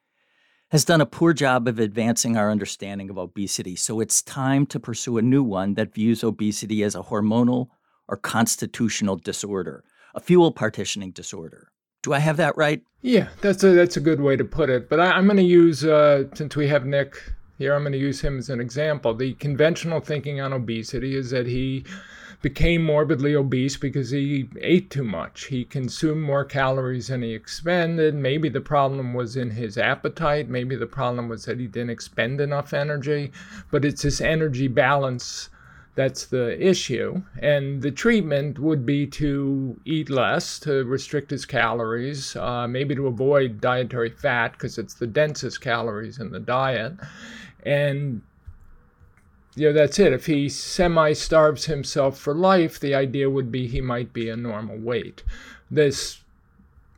has 0.70 0.84
done 0.84 1.00
a 1.00 1.06
poor 1.06 1.32
job 1.32 1.68
of 1.68 1.78
advancing 1.78 2.36
our 2.36 2.50
understanding 2.50 3.08
of 3.10 3.18
obesity. 3.18 3.76
So 3.76 4.00
it's 4.00 4.22
time 4.22 4.66
to 4.66 4.80
pursue 4.80 5.18
a 5.18 5.22
new 5.22 5.42
one 5.42 5.74
that 5.74 5.94
views 5.94 6.24
obesity 6.24 6.82
as 6.82 6.94
a 6.94 7.02
hormonal 7.02 7.68
or 8.08 8.16
constitutional 8.16 9.16
disorder, 9.16 9.84
a 10.14 10.20
fuel 10.20 10.52
partitioning 10.52 11.12
disorder. 11.12 11.70
Do 12.04 12.12
I 12.12 12.20
have 12.20 12.37
that 12.37 12.56
right? 12.56 12.82
Yeah, 13.00 13.28
that's 13.40 13.64
a 13.64 13.73
that's 13.73 13.96
a 13.96 14.00
good 14.00 14.20
way 14.20 14.37
to 14.37 14.44
put 14.44 14.70
it. 14.70 14.88
But 14.88 15.00
I, 15.00 15.18
am 15.18 15.25
going 15.25 15.38
to 15.38 15.42
use 15.42 15.84
uh, 15.84 16.25
since 16.34 16.54
we 16.54 16.68
have 16.68 16.87
Nick 16.87 17.16
here, 17.58 17.75
I'm 17.75 17.82
going 17.82 17.92
to 17.92 17.99
use 17.99 18.20
him 18.20 18.38
as 18.38 18.50
an 18.50 18.61
example. 18.61 19.14
The 19.14 19.34
conventional 19.34 20.00
thinking 20.00 20.40
on 20.40 20.52
obesity 20.52 21.16
is 21.16 21.30
that 21.30 21.46
he 21.46 21.84
became 22.42 22.84
morbidly 22.84 23.34
obese 23.34 23.76
because 23.76 24.11
he 24.11 24.50
ate 24.61 24.90
too 24.90 25.04
much. 25.04 25.44
He 25.44 25.64
consumed 25.64 26.23
more 26.23 26.44
calories 26.44 27.08
than 27.08 27.23
he 27.23 27.32
expended. 27.32 28.14
Maybe 28.14 28.50
the 28.50 28.61
problem 28.61 29.14
was 29.14 29.37
in 29.37 29.52
his 29.52 29.78
appetite. 29.78 30.49
Maybe 30.49 30.76
the 30.76 30.87
problem 30.87 31.28
was 31.28 31.46
that 31.46 31.58
he 31.58 31.66
didn't 31.66 31.90
expend 31.90 32.40
enough 32.40 32.75
energy. 32.75 33.32
But 33.70 33.84
it's 33.84 34.02
this 34.02 34.20
energy 34.20 34.68
balance 34.68 35.49
that's 35.94 36.26
the 36.26 36.60
issue. 36.60 37.22
And 37.38 37.82
the 37.82 37.90
treatment 37.90 38.58
would 38.58 38.84
be 38.84 39.06
to 39.08 39.78
eat 39.84 40.10
less, 40.10 40.58
to 40.60 40.84
restrict 40.84 41.30
his 41.30 41.46
calories, 41.46 42.34
uh, 42.36 42.66
maybe 42.66 42.94
to 42.94 43.06
avoid 43.06 43.60
dietary 43.60 44.10
fat 44.10 44.52
because 44.52 44.78
it's 44.78 44.94
the 44.94 45.06
densest 45.06 45.60
calories 45.60 46.18
in 46.18 46.30
the 46.30 46.40
diet. 46.40 46.94
And 47.64 48.22
you 49.56 49.68
know, 49.68 49.72
that's 49.72 50.00
it. 50.00 50.12
If 50.12 50.26
he 50.26 50.48
semi 50.48 51.12
starves 51.12 51.66
himself 51.66 52.18
for 52.18 52.34
life, 52.34 52.80
the 52.80 52.94
idea 52.94 53.30
would 53.30 53.52
be 53.52 53.68
he 53.68 53.80
might 53.80 54.12
be 54.12 54.28
a 54.28 54.36
normal 54.36 54.78
weight. 54.78 55.22
This 55.70 56.23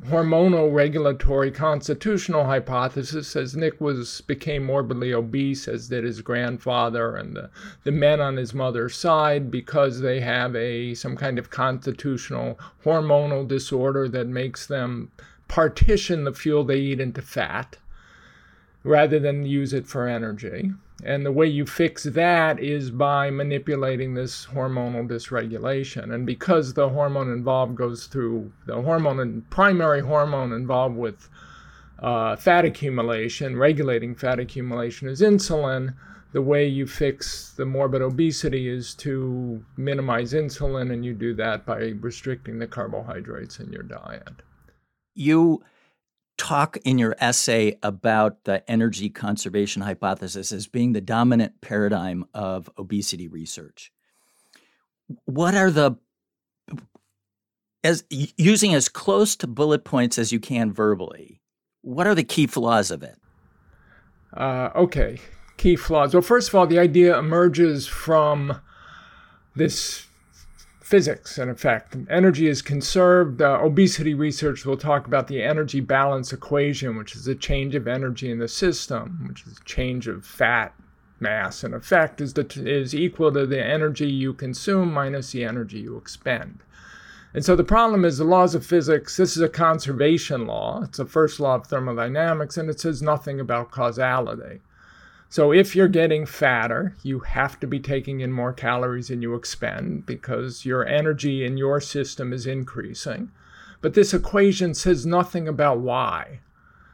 hormonal 0.04 0.72
regulatory 0.72 1.50
constitutional 1.50 2.44
hypothesis 2.44 3.28
says 3.28 3.56
Nick 3.56 3.80
was 3.80 4.20
became 4.20 4.62
morbidly 4.62 5.14
obese 5.14 5.66
as 5.66 5.88
did 5.88 6.04
his 6.04 6.20
grandfather 6.20 7.16
and 7.16 7.34
the, 7.34 7.50
the 7.84 7.92
men 7.92 8.20
on 8.20 8.36
his 8.36 8.52
mother's 8.52 8.94
side 8.94 9.50
because 9.50 10.00
they 10.00 10.20
have 10.20 10.54
a 10.54 10.94
some 10.94 11.16
kind 11.16 11.38
of 11.38 11.50
constitutional 11.50 12.58
hormonal 12.84 13.48
disorder 13.48 14.06
that 14.08 14.26
makes 14.26 14.66
them 14.66 15.10
partition 15.48 16.24
the 16.24 16.34
fuel 16.34 16.62
they 16.62 16.78
eat 16.78 17.00
into 17.00 17.22
fat 17.22 17.78
rather 18.86 19.18
than 19.18 19.44
use 19.44 19.72
it 19.72 19.86
for 19.86 20.06
energy. 20.06 20.70
And 21.04 21.26
the 21.26 21.32
way 21.32 21.46
you 21.46 21.66
fix 21.66 22.04
that 22.04 22.58
is 22.58 22.90
by 22.90 23.30
manipulating 23.30 24.14
this 24.14 24.46
hormonal 24.46 25.06
dysregulation. 25.06 26.14
And 26.14 26.24
because 26.24 26.72
the 26.72 26.88
hormone 26.88 27.30
involved 27.30 27.74
goes 27.74 28.06
through 28.06 28.52
the 28.66 28.80
hormone 28.80 29.20
and 29.20 29.48
primary 29.50 30.00
hormone 30.00 30.52
involved 30.52 30.96
with 30.96 31.28
uh, 31.98 32.36
fat 32.36 32.64
accumulation, 32.64 33.56
regulating 33.58 34.14
fat 34.14 34.38
accumulation 34.38 35.08
is 35.08 35.20
insulin. 35.20 35.94
The 36.32 36.42
way 36.42 36.66
you 36.66 36.86
fix 36.86 37.52
the 37.52 37.66
morbid 37.66 38.02
obesity 38.02 38.68
is 38.68 38.94
to 38.96 39.64
minimize 39.76 40.32
insulin, 40.32 40.92
and 40.92 41.04
you 41.04 41.14
do 41.14 41.34
that 41.34 41.64
by 41.64 41.94
restricting 42.00 42.58
the 42.58 42.66
carbohydrates 42.66 43.58
in 43.58 43.72
your 43.72 43.82
diet. 43.82 44.42
You 45.14 45.62
talk 46.36 46.76
in 46.84 46.98
your 46.98 47.16
essay 47.18 47.78
about 47.82 48.44
the 48.44 48.68
energy 48.70 49.08
conservation 49.08 49.82
hypothesis 49.82 50.52
as 50.52 50.66
being 50.66 50.92
the 50.92 51.00
dominant 51.00 51.60
paradigm 51.60 52.24
of 52.34 52.70
obesity 52.78 53.28
research. 53.28 53.92
What 55.24 55.54
are 55.54 55.70
the 55.70 55.96
as 57.84 58.04
using 58.10 58.74
as 58.74 58.88
close 58.88 59.36
to 59.36 59.46
bullet 59.46 59.84
points 59.84 60.18
as 60.18 60.32
you 60.32 60.40
can 60.40 60.72
verbally? 60.72 61.40
What 61.82 62.06
are 62.06 62.14
the 62.16 62.24
key 62.24 62.48
flaws 62.48 62.90
of 62.90 63.02
it? 63.04 63.16
Uh, 64.36 64.70
okay, 64.74 65.18
key 65.56 65.76
flaws. 65.76 66.12
Well, 66.12 66.22
first 66.22 66.48
of 66.48 66.54
all, 66.56 66.66
the 66.66 66.80
idea 66.80 67.16
emerges 67.16 67.86
from 67.86 68.60
this 69.54 70.05
physics, 70.86 71.36
in 71.36 71.48
effect. 71.48 71.96
Energy 72.08 72.46
is 72.46 72.62
conserved. 72.62 73.42
Uh, 73.42 73.58
obesity 73.60 74.14
research 74.14 74.64
will 74.64 74.76
talk 74.76 75.04
about 75.04 75.26
the 75.26 75.42
energy 75.42 75.80
balance 75.80 76.32
equation, 76.32 76.96
which 76.96 77.16
is 77.16 77.26
a 77.26 77.34
change 77.34 77.74
of 77.74 77.88
energy 77.88 78.30
in 78.30 78.38
the 78.38 78.46
system, 78.46 79.26
which 79.26 79.44
is 79.48 79.58
a 79.58 79.64
change 79.64 80.06
of 80.06 80.24
fat 80.24 80.72
mass, 81.18 81.64
in 81.64 81.74
effect, 81.74 82.20
is, 82.20 82.34
the, 82.34 82.46
is 82.64 82.94
equal 82.94 83.32
to 83.32 83.44
the 83.46 83.60
energy 83.60 84.08
you 84.08 84.32
consume 84.32 84.92
minus 84.92 85.32
the 85.32 85.44
energy 85.44 85.80
you 85.80 85.96
expend. 85.96 86.60
And 87.34 87.44
so 87.44 87.56
the 87.56 87.64
problem 87.64 88.04
is 88.04 88.18
the 88.18 88.24
laws 88.24 88.54
of 88.54 88.64
physics, 88.64 89.16
this 89.16 89.36
is 89.36 89.42
a 89.42 89.48
conservation 89.48 90.46
law. 90.46 90.84
It's 90.84 90.98
the 90.98 91.04
first 91.04 91.40
law 91.40 91.56
of 91.56 91.66
thermodynamics, 91.66 92.56
and 92.56 92.70
it 92.70 92.78
says 92.78 93.02
nothing 93.02 93.40
about 93.40 93.72
causality. 93.72 94.60
So 95.28 95.52
if 95.52 95.74
you're 95.74 95.88
getting 95.88 96.24
fatter, 96.24 96.94
you 97.02 97.20
have 97.20 97.58
to 97.60 97.66
be 97.66 97.80
taking 97.80 98.20
in 98.20 98.32
more 98.32 98.52
calories 98.52 99.08
than 99.08 99.22
you 99.22 99.34
expend 99.34 100.06
because 100.06 100.64
your 100.64 100.86
energy 100.86 101.44
in 101.44 101.56
your 101.56 101.80
system 101.80 102.32
is 102.32 102.46
increasing. 102.46 103.30
But 103.80 103.94
this 103.94 104.14
equation 104.14 104.74
says 104.74 105.04
nothing 105.04 105.48
about 105.48 105.80
why. 105.80 106.40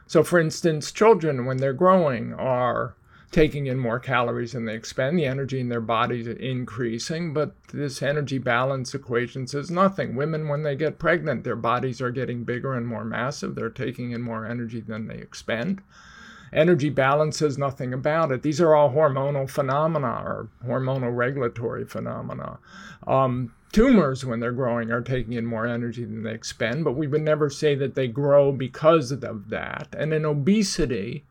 So, 0.07 0.23
for 0.23 0.39
instance, 0.39 0.91
children, 0.91 1.45
when 1.45 1.57
they're 1.57 1.73
growing, 1.73 2.33
are 2.33 2.95
taking 3.31 3.65
in 3.65 3.79
more 3.79 3.99
calories 3.99 4.51
than 4.51 4.65
they 4.65 4.75
expend. 4.75 5.17
The 5.17 5.25
energy 5.25 5.59
in 5.59 5.69
their 5.69 5.81
bodies 5.81 6.27
is 6.27 6.37
increasing, 6.37 7.33
but 7.33 7.55
this 7.73 8.01
energy 8.01 8.37
balance 8.37 8.93
equation 8.93 9.47
says 9.47 9.71
nothing. 9.71 10.15
Women, 10.15 10.47
when 10.47 10.63
they 10.63 10.75
get 10.75 10.99
pregnant, 10.99 11.43
their 11.43 11.55
bodies 11.55 11.99
are 11.99 12.11
getting 12.11 12.43
bigger 12.43 12.73
and 12.73 12.87
more 12.87 13.03
massive. 13.03 13.55
They're 13.55 13.69
taking 13.69 14.11
in 14.11 14.21
more 14.21 14.45
energy 14.45 14.81
than 14.81 15.07
they 15.07 15.17
expend. 15.17 15.81
Energy 16.53 16.89
balance 16.89 17.37
says 17.37 17.57
nothing 17.57 17.93
about 17.93 18.31
it. 18.31 18.43
These 18.43 18.61
are 18.61 18.75
all 18.75 18.91
hormonal 18.91 19.49
phenomena 19.49 20.21
or 20.23 20.49
hormonal 20.65 21.15
regulatory 21.15 21.83
phenomena. 21.83 22.59
Um, 23.07 23.53
tumors, 23.71 24.23
when 24.23 24.39
they're 24.39 24.51
growing, 24.51 24.91
are 24.91 25.01
taking 25.01 25.33
in 25.33 25.45
more 25.45 25.65
energy 25.65 26.05
than 26.05 26.23
they 26.23 26.33
expend, 26.33 26.83
but 26.83 26.93
we 26.93 27.07
would 27.07 27.23
never 27.23 27.49
say 27.49 27.73
that 27.75 27.95
they 27.95 28.07
grow 28.07 28.51
because 28.51 29.11
of 29.11 29.49
that. 29.49 29.95
And 29.97 30.13
in 30.13 30.25
obesity, 30.25 31.23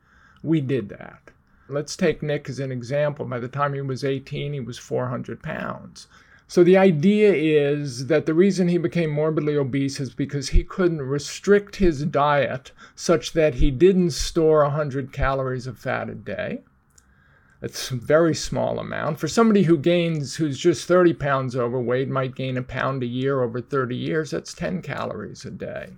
we 0.43 0.59
did 0.59 0.89
that. 0.89 1.31
Let's 1.69 1.95
take 1.95 2.21
Nick 2.21 2.49
as 2.49 2.59
an 2.59 2.71
example. 2.71 3.25
By 3.25 3.39
the 3.39 3.47
time 3.47 3.73
he 3.73 3.81
was 3.81 4.03
18, 4.03 4.53
he 4.53 4.59
was 4.59 4.77
400 4.77 5.41
pounds. 5.41 6.07
So 6.47 6.63
the 6.63 6.77
idea 6.77 7.33
is 7.33 8.07
that 8.07 8.25
the 8.25 8.33
reason 8.33 8.67
he 8.67 8.77
became 8.77 9.09
morbidly 9.09 9.55
obese 9.55 9.99
is 9.99 10.13
because 10.13 10.49
he 10.49 10.63
couldn't 10.63 11.01
restrict 11.01 11.77
his 11.77 12.05
diet 12.05 12.71
such 12.95 13.33
that 13.33 13.55
he 13.55 13.71
didn't 13.71 14.11
store 14.11 14.63
100 14.63 15.11
calories 15.11 15.67
of 15.67 15.79
fat 15.79 16.09
a 16.09 16.15
day. 16.15 16.63
It's 17.61 17.91
a 17.91 17.95
very 17.95 18.35
small 18.35 18.77
amount. 18.77 19.19
For 19.19 19.29
somebody 19.29 19.63
who 19.63 19.77
gains, 19.77 20.35
who's 20.35 20.59
just 20.59 20.85
30 20.85 21.13
pounds 21.13 21.55
overweight, 21.55 22.09
might 22.09 22.35
gain 22.35 22.57
a 22.57 22.61
pound 22.61 23.03
a 23.03 23.07
year 23.07 23.41
over 23.41 23.61
30 23.61 23.95
years, 23.95 24.31
that's 24.31 24.53
10 24.53 24.81
calories 24.81 25.45
a 25.45 25.51
day. 25.51 25.93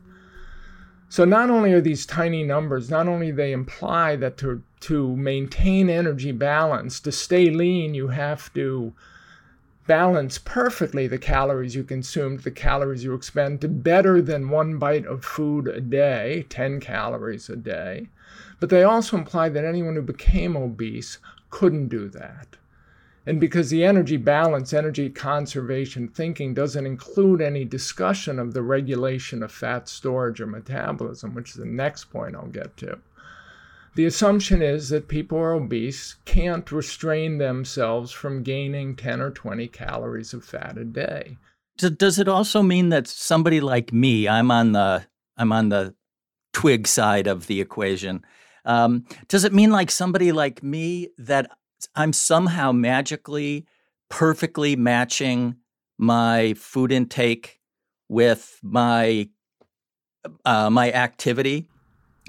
So 1.09 1.25
not 1.25 1.49
only 1.49 1.73
are 1.73 1.81
these 1.81 2.05
tiny 2.05 2.43
numbers, 2.43 2.91
not 2.91 3.07
only 3.07 3.31
they 3.31 3.51
imply 3.51 4.15
that 4.17 4.37
to, 4.37 4.61
to 4.81 5.15
maintain 5.15 5.89
energy 5.89 6.31
balance, 6.31 6.99
to 6.99 7.11
stay 7.11 7.49
lean, 7.49 7.95
you 7.95 8.09
have 8.09 8.53
to 8.53 8.93
balance 9.87 10.37
perfectly 10.37 11.07
the 11.07 11.17
calories 11.17 11.75
you 11.75 11.83
consume 11.83 12.37
to 12.37 12.43
the 12.43 12.51
calories 12.51 13.03
you 13.03 13.13
expend 13.13 13.61
to 13.61 13.67
better 13.67 14.21
than 14.21 14.49
one 14.49 14.77
bite 14.77 15.05
of 15.05 15.23
food 15.23 15.67
a 15.67 15.81
day, 15.81 16.45
10 16.49 16.79
calories 16.79 17.49
a 17.49 17.55
day. 17.55 18.09
But 18.59 18.69
they 18.69 18.83
also 18.83 19.17
imply 19.17 19.49
that 19.49 19.65
anyone 19.65 19.95
who 19.95 20.01
became 20.01 20.55
obese 20.55 21.19
couldn't 21.49 21.89
do 21.89 22.09
that. 22.09 22.57
And 23.27 23.39
because 23.39 23.69
the 23.69 23.83
energy 23.83 24.17
balance, 24.17 24.71
energy 24.71 25.09
conservation 25.09 26.07
thinking 26.07 26.53
doesn't 26.53 26.85
include 26.85 27.41
any 27.41 27.65
discussion 27.65 28.37
of 28.39 28.53
the 28.53 28.61
regulation 28.61 29.41
of 29.41 29.51
fat 29.51 29.89
storage 29.89 30.39
or 30.39 30.47
metabolism, 30.47 31.33
which 31.33 31.51
is 31.51 31.55
the 31.55 31.65
next 31.65 32.05
point 32.05 32.35
I'll 32.35 32.47
get 32.47 32.77
to 32.77 32.99
the 33.95 34.05
assumption 34.05 34.61
is 34.61 34.89
that 34.89 35.07
people 35.07 35.37
who 35.37 35.43
are 35.43 35.53
obese 35.53 36.15
can't 36.25 36.71
restrain 36.71 37.37
themselves 37.37 38.11
from 38.11 38.43
gaining 38.43 38.95
10 38.95 39.21
or 39.21 39.31
20 39.31 39.67
calories 39.69 40.33
of 40.33 40.43
fat 40.43 40.77
a 40.77 40.83
day. 40.83 41.37
Does 41.77 42.19
it 42.19 42.27
also 42.27 42.61
mean 42.61 42.89
that 42.89 43.07
somebody 43.07 43.59
like 43.59 43.91
me, 43.91 44.27
I'm 44.27 44.51
on 44.51 44.71
the 44.71 45.05
I'm 45.37 45.51
on 45.51 45.69
the 45.69 45.93
twig 46.53 46.87
side 46.87 47.27
of 47.27 47.47
the 47.47 47.59
equation. 47.59 48.23
Um, 48.63 49.05
does 49.27 49.43
it 49.43 49.53
mean 49.53 49.71
like 49.71 49.91
somebody 49.91 50.31
like 50.31 50.63
me 50.63 51.09
that 51.17 51.51
I'm 51.95 52.13
somehow 52.13 52.71
magically 52.71 53.65
perfectly 54.09 54.75
matching 54.77 55.57
my 55.97 56.53
food 56.53 56.91
intake 56.91 57.59
with 58.07 58.57
my 58.63 59.29
uh, 60.45 60.69
my 60.69 60.91
activity? 60.91 61.67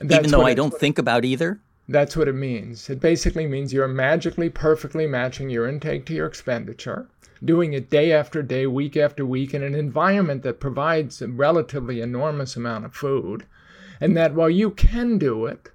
Even 0.03 0.31
though 0.31 0.43
I 0.43 0.55
don't 0.55 0.75
think 0.75 0.99
about 0.99 1.25
either? 1.25 1.61
That's 1.89 2.17
what 2.17 2.29
it 2.29 2.35
means. 2.35 2.91
It 2.91 3.01
basically 3.01 3.47
means 3.47 3.73
you're 3.73 3.89
magically 3.89 4.51
perfectly 4.51 5.07
matching 5.07 5.51
your 5.51 5.69
intake 5.69 6.05
to 6.07 6.15
your 6.15 6.27
expenditure, 6.27 7.07
doing 7.45 7.73
it 7.73 7.91
day 7.91 8.13
after 8.13 8.43
day, 8.43 8.67
week 8.67 8.97
after 8.97 9.25
week, 9.25 9.55
in 9.55 9.63
an 9.63 9.75
environment 9.75 10.43
that 10.43 10.61
provides 10.61 11.23
a 11.23 11.29
relatively 11.29 12.01
enormous 12.01 12.57
amount 12.57 12.85
of 12.85 12.95
food. 12.95 13.47
And 14.01 14.17
that 14.17 14.35
while 14.35 14.51
you 14.51 14.71
can 14.71 15.17
do 15.17 15.47
it, 15.47 15.71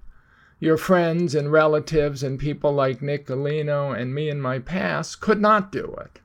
your 0.60 0.76
friends 0.76 1.34
and 1.34 1.50
relatives 1.50 2.22
and 2.22 2.38
people 2.38 2.72
like 2.72 3.02
Nick 3.02 3.26
Gulino 3.26 3.98
and 3.98 4.14
me 4.14 4.28
in 4.28 4.40
my 4.40 4.60
past 4.60 5.20
could 5.20 5.40
not 5.40 5.72
do 5.72 5.96
it. 6.00 6.20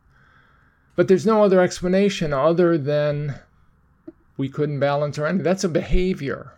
But 0.95 1.07
there's 1.07 1.25
no 1.25 1.43
other 1.43 1.61
explanation 1.61 2.33
other 2.33 2.77
than 2.77 3.35
we 4.35 4.49
couldn't 4.49 4.79
balance 4.79 5.17
our 5.17 5.25
energy. 5.25 5.43
That's 5.43 5.63
a 5.63 5.69
behavior. 5.69 6.53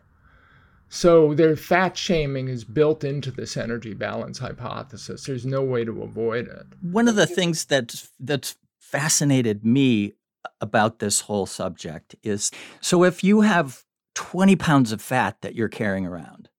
So 0.90 1.36
their 1.36 1.56
fat 1.56 1.96
shaming 1.96 2.48
is 2.48 2.64
built 2.64 3.04
into 3.04 3.30
this 3.30 3.56
energy 3.56 3.94
balance 3.94 4.40
hypothesis. 4.40 5.24
There's 5.24 5.46
no 5.46 5.64
way 5.64 5.86
to 5.86 6.02
avoid 6.02 6.48
it. 6.48 6.66
One 6.82 7.08
of 7.08 7.16
the 7.16 7.28
things 7.28 7.66
that 7.66 8.04
that's 8.20 8.56
fascinated 8.80 9.64
me 9.64 10.14
about 10.60 11.00
this 11.00 11.22
whole 11.22 11.46
subject 11.46 12.16
is 12.24 12.50
so 12.82 13.04
if 13.04 13.24
you 13.24 13.42
have 13.42 13.84
20 14.16 14.56
pounds 14.56 14.92
of 14.92 15.02
fat 15.02 15.38
that 15.42 15.56
you're 15.56 15.70
carrying 15.70 16.08
around, 16.08 16.50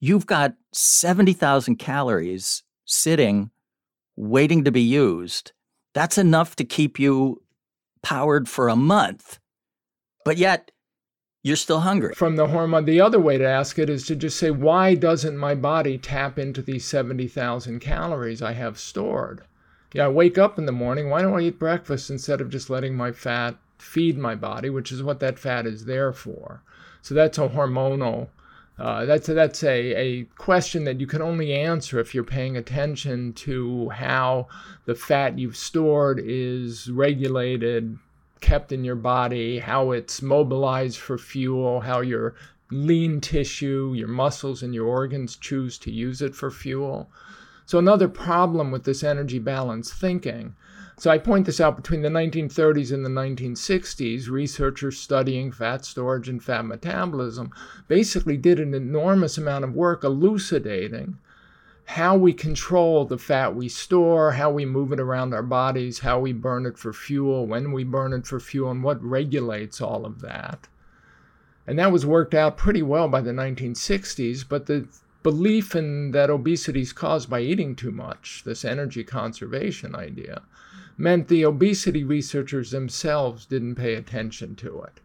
you've 0.00 0.26
got 0.26 0.54
70,000 0.72 1.76
calories 1.76 2.62
sitting 2.84 3.50
waiting 4.16 4.64
to 4.64 4.70
be 4.70 4.82
used. 4.82 5.52
That's 5.94 6.16
enough 6.16 6.54
to 6.56 6.64
keep 6.64 6.98
you 6.98 7.42
powered 8.02 8.48
for 8.48 8.68
a 8.68 8.76
month. 8.76 9.38
But 10.24 10.36
yet 10.36 10.70
you're 11.44 11.56
still 11.56 11.80
hungry. 11.80 12.14
From 12.14 12.36
the 12.36 12.46
hormone, 12.46 12.86
the 12.86 13.02
other 13.02 13.20
way 13.20 13.36
to 13.36 13.46
ask 13.46 13.78
it 13.78 13.90
is 13.90 14.06
to 14.06 14.16
just 14.16 14.38
say, 14.38 14.50
why 14.50 14.94
doesn't 14.94 15.36
my 15.36 15.54
body 15.54 15.98
tap 15.98 16.38
into 16.38 16.62
these 16.62 16.86
70,000 16.86 17.80
calories 17.80 18.40
I 18.40 18.52
have 18.52 18.78
stored? 18.78 19.42
Yeah, 19.92 20.06
I 20.06 20.08
wake 20.08 20.38
up 20.38 20.58
in 20.58 20.64
the 20.64 20.72
morning, 20.72 21.10
why 21.10 21.20
don't 21.20 21.38
I 21.38 21.42
eat 21.42 21.58
breakfast 21.58 22.08
instead 22.08 22.40
of 22.40 22.48
just 22.48 22.70
letting 22.70 22.96
my 22.96 23.12
fat 23.12 23.56
feed 23.78 24.16
my 24.16 24.34
body, 24.34 24.70
which 24.70 24.90
is 24.90 25.02
what 25.02 25.20
that 25.20 25.38
fat 25.38 25.66
is 25.66 25.84
there 25.84 26.14
for? 26.14 26.62
So 27.02 27.14
that's 27.14 27.36
a 27.36 27.50
hormonal. 27.50 28.28
Uh, 28.78 29.04
that's 29.04 29.28
a, 29.28 29.34
that's 29.34 29.62
a, 29.62 29.94
a 29.94 30.24
question 30.38 30.84
that 30.84 30.98
you 30.98 31.06
can 31.06 31.20
only 31.20 31.52
answer 31.52 32.00
if 32.00 32.14
you're 32.14 32.24
paying 32.24 32.56
attention 32.56 33.34
to 33.34 33.90
how 33.90 34.48
the 34.86 34.94
fat 34.94 35.38
you've 35.38 35.58
stored 35.58 36.18
is 36.24 36.90
regulated 36.90 37.98
kept 38.44 38.72
in 38.72 38.84
your 38.84 38.94
body, 38.94 39.58
how 39.58 39.90
it's 39.90 40.20
mobilized 40.20 40.98
for 40.98 41.16
fuel, 41.16 41.80
how 41.80 42.02
your 42.02 42.34
lean 42.70 43.18
tissue, 43.18 43.94
your 43.96 44.08
muscles 44.08 44.62
and 44.62 44.74
your 44.74 44.86
organs 44.86 45.34
choose 45.34 45.78
to 45.78 45.90
use 45.90 46.20
it 46.20 46.34
for 46.34 46.50
fuel. 46.50 47.10
So, 47.64 47.78
another 47.78 48.06
problem 48.06 48.70
with 48.70 48.84
this 48.84 49.02
energy 49.02 49.38
balance 49.38 49.94
thinking. 49.94 50.54
So, 50.98 51.10
I 51.10 51.16
point 51.16 51.46
this 51.46 51.58
out 51.58 51.74
between 51.74 52.02
the 52.02 52.10
1930s 52.10 52.92
and 52.92 53.02
the 53.02 53.08
1960s, 53.08 54.28
researchers 54.28 54.98
studying 54.98 55.50
fat 55.50 55.86
storage 55.86 56.28
and 56.28 56.44
fat 56.44 56.66
metabolism 56.66 57.50
basically 57.88 58.36
did 58.36 58.60
an 58.60 58.74
enormous 58.74 59.38
amount 59.38 59.64
of 59.64 59.72
work 59.72 60.04
elucidating 60.04 61.16
how 61.86 62.16
we 62.16 62.32
control 62.32 63.04
the 63.04 63.18
fat 63.18 63.54
we 63.54 63.68
store, 63.68 64.32
how 64.32 64.50
we 64.50 64.64
move 64.64 64.92
it 64.92 65.00
around 65.00 65.34
our 65.34 65.42
bodies, 65.42 65.98
how 65.98 66.18
we 66.18 66.32
burn 66.32 66.66
it 66.66 66.78
for 66.78 66.92
fuel, 66.92 67.46
when 67.46 67.72
we 67.72 67.84
burn 67.84 68.12
it 68.12 68.26
for 68.26 68.40
fuel, 68.40 68.70
and 68.70 68.82
what 68.82 69.02
regulates 69.04 69.80
all 69.80 70.06
of 70.06 70.20
that. 70.20 70.66
And 71.66 71.78
that 71.78 71.92
was 71.92 72.06
worked 72.06 72.34
out 72.34 72.56
pretty 72.56 72.82
well 72.82 73.08
by 73.08 73.20
the 73.20 73.32
1960s, 73.32 74.44
but 74.48 74.66
the 74.66 74.86
belief 75.22 75.74
in 75.74 76.10
that 76.12 76.30
obesity 76.30 76.82
is 76.82 76.92
caused 76.92 77.30
by 77.30 77.40
eating 77.40 77.74
too 77.74 77.90
much, 77.90 78.42
this 78.44 78.64
energy 78.64 79.04
conservation 79.04 79.94
idea, 79.94 80.42
meant 80.96 81.28
the 81.28 81.44
obesity 81.44 82.04
researchers 82.04 82.70
themselves 82.70 83.46
didn't 83.46 83.74
pay 83.74 83.94
attention 83.94 84.54
to 84.56 84.82
it. 84.82 85.00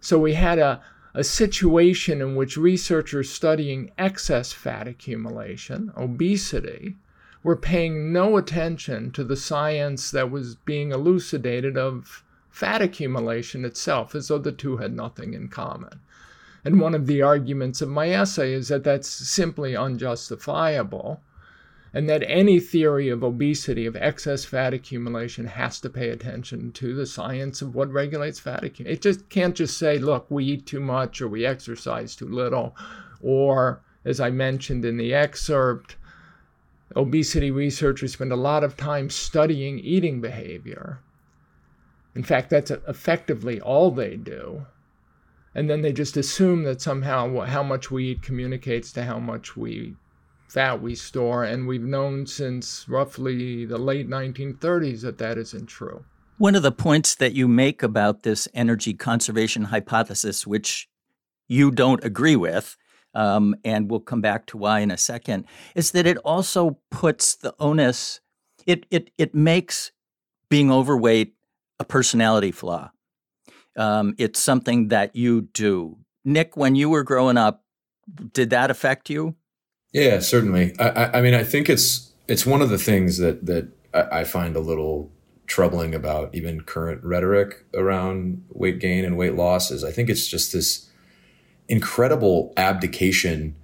So 0.00 0.18
we 0.18 0.34
had 0.34 0.58
a 0.58 0.80
a 1.14 1.24
situation 1.24 2.20
in 2.20 2.36
which 2.36 2.56
researchers 2.56 3.30
studying 3.30 3.90
excess 3.98 4.52
fat 4.52 4.86
accumulation, 4.86 5.92
obesity, 5.96 6.96
were 7.42 7.56
paying 7.56 8.12
no 8.12 8.36
attention 8.36 9.10
to 9.12 9.24
the 9.24 9.36
science 9.36 10.10
that 10.10 10.30
was 10.30 10.54
being 10.54 10.92
elucidated 10.92 11.78
of 11.78 12.24
fat 12.50 12.82
accumulation 12.82 13.64
itself, 13.64 14.14
as 14.14 14.28
though 14.28 14.38
the 14.38 14.52
two 14.52 14.78
had 14.78 14.92
nothing 14.92 15.34
in 15.34 15.48
common. 15.48 16.00
And 16.64 16.80
one 16.80 16.94
of 16.94 17.06
the 17.06 17.22
arguments 17.22 17.80
of 17.80 17.88
my 17.88 18.10
essay 18.10 18.52
is 18.52 18.68
that 18.68 18.84
that's 18.84 19.08
simply 19.08 19.76
unjustifiable 19.76 21.22
and 21.94 22.08
that 22.08 22.22
any 22.26 22.60
theory 22.60 23.08
of 23.08 23.22
obesity, 23.22 23.86
of 23.86 23.96
excess 23.96 24.44
fat 24.44 24.74
accumulation, 24.74 25.46
has 25.46 25.80
to 25.80 25.88
pay 25.88 26.10
attention 26.10 26.72
to 26.72 26.94
the 26.94 27.06
science 27.06 27.62
of 27.62 27.74
what 27.74 27.90
regulates 27.90 28.38
fat 28.38 28.64
accumulation. 28.64 28.98
It 28.98 29.02
just 29.02 29.28
can't 29.28 29.54
just 29.54 29.78
say, 29.78 29.98
look, 29.98 30.26
we 30.30 30.44
eat 30.44 30.66
too 30.66 30.80
much 30.80 31.20
or 31.22 31.28
we 31.28 31.46
exercise 31.46 32.14
too 32.14 32.28
little, 32.28 32.76
or 33.20 33.80
as 34.04 34.20
I 34.20 34.30
mentioned 34.30 34.84
in 34.84 34.96
the 34.96 35.14
excerpt, 35.14 35.96
obesity 36.94 37.50
researchers 37.50 38.12
spend 38.12 38.32
a 38.32 38.36
lot 38.36 38.64
of 38.64 38.76
time 38.76 39.10
studying 39.10 39.78
eating 39.78 40.20
behavior. 40.20 41.00
In 42.14 42.22
fact, 42.22 42.50
that's 42.50 42.70
effectively 42.70 43.60
all 43.60 43.90
they 43.90 44.16
do. 44.16 44.66
And 45.54 45.68
then 45.68 45.82
they 45.82 45.92
just 45.92 46.16
assume 46.16 46.64
that 46.64 46.80
somehow 46.80 47.44
how 47.46 47.62
much 47.62 47.90
we 47.90 48.08
eat 48.08 48.22
communicates 48.22 48.92
to 48.92 49.04
how 49.04 49.18
much 49.18 49.56
we 49.56 49.96
fat 50.48 50.80
we 50.80 50.94
store, 50.94 51.44
and 51.44 51.68
we've 51.68 51.84
known 51.84 52.26
since 52.26 52.88
roughly 52.88 53.64
the 53.64 53.78
late 53.78 54.08
1930s 54.08 55.02
that 55.02 55.18
that 55.18 55.38
isn't 55.38 55.66
true. 55.66 56.04
One 56.38 56.54
of 56.54 56.62
the 56.62 56.72
points 56.72 57.14
that 57.16 57.34
you 57.34 57.46
make 57.46 57.82
about 57.82 58.22
this 58.22 58.48
energy 58.54 58.94
conservation 58.94 59.64
hypothesis, 59.64 60.46
which 60.46 60.88
you 61.48 61.70
don't 61.70 62.02
agree 62.02 62.36
with, 62.36 62.76
um, 63.14 63.56
and 63.64 63.90
we'll 63.90 64.00
come 64.00 64.20
back 64.20 64.46
to 64.46 64.56
why 64.56 64.80
in 64.80 64.90
a 64.90 64.96
second, 64.96 65.44
is 65.74 65.90
that 65.92 66.06
it 66.06 66.16
also 66.18 66.78
puts 66.90 67.36
the 67.36 67.54
onus, 67.58 68.20
it, 68.66 68.86
it, 68.90 69.10
it 69.18 69.34
makes 69.34 69.92
being 70.48 70.70
overweight 70.70 71.34
a 71.78 71.84
personality 71.84 72.52
flaw. 72.52 72.90
Um, 73.76 74.14
it's 74.18 74.40
something 74.40 74.88
that 74.88 75.14
you 75.14 75.42
do. 75.42 75.98
Nick, 76.24 76.56
when 76.56 76.74
you 76.74 76.88
were 76.88 77.02
growing 77.02 77.36
up, 77.36 77.64
did 78.32 78.50
that 78.50 78.70
affect 78.70 79.10
you? 79.10 79.34
Yeah, 79.92 80.20
certainly. 80.20 80.78
I, 80.78 81.18
I 81.18 81.20
mean, 81.22 81.34
I 81.34 81.44
think 81.44 81.68
it's 81.68 82.12
it's 82.26 82.44
one 82.44 82.60
of 82.62 82.70
the 82.70 82.78
things 82.78 83.18
that 83.18 83.46
that 83.46 83.68
I 83.94 84.24
find 84.24 84.54
a 84.54 84.60
little 84.60 85.10
troubling 85.46 85.94
about 85.94 86.34
even 86.34 86.60
current 86.60 87.02
rhetoric 87.02 87.64
around 87.74 88.44
weight 88.50 88.78
gain 88.78 89.04
and 89.04 89.16
weight 89.16 89.34
loss 89.34 89.70
is 89.70 89.82
I 89.82 89.90
think 89.90 90.10
it's 90.10 90.26
just 90.26 90.52
this 90.52 90.90
incredible 91.68 92.52
abdication 92.56 93.54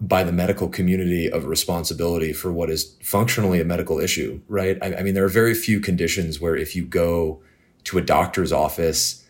by 0.00 0.22
the 0.22 0.32
medical 0.32 0.68
community 0.68 1.30
of 1.30 1.46
responsibility 1.46 2.32
for 2.32 2.52
what 2.52 2.70
is 2.70 2.96
functionally 3.02 3.60
a 3.60 3.64
medical 3.64 3.98
issue, 3.98 4.40
right? 4.48 4.78
I, 4.82 4.96
I 4.96 5.02
mean, 5.02 5.14
there 5.14 5.24
are 5.24 5.28
very 5.28 5.54
few 5.54 5.80
conditions 5.80 6.40
where 6.40 6.56
if 6.56 6.76
you 6.76 6.84
go 6.84 7.40
to 7.84 7.98
a 7.98 8.02
doctor's 8.02 8.52
office 8.52 9.25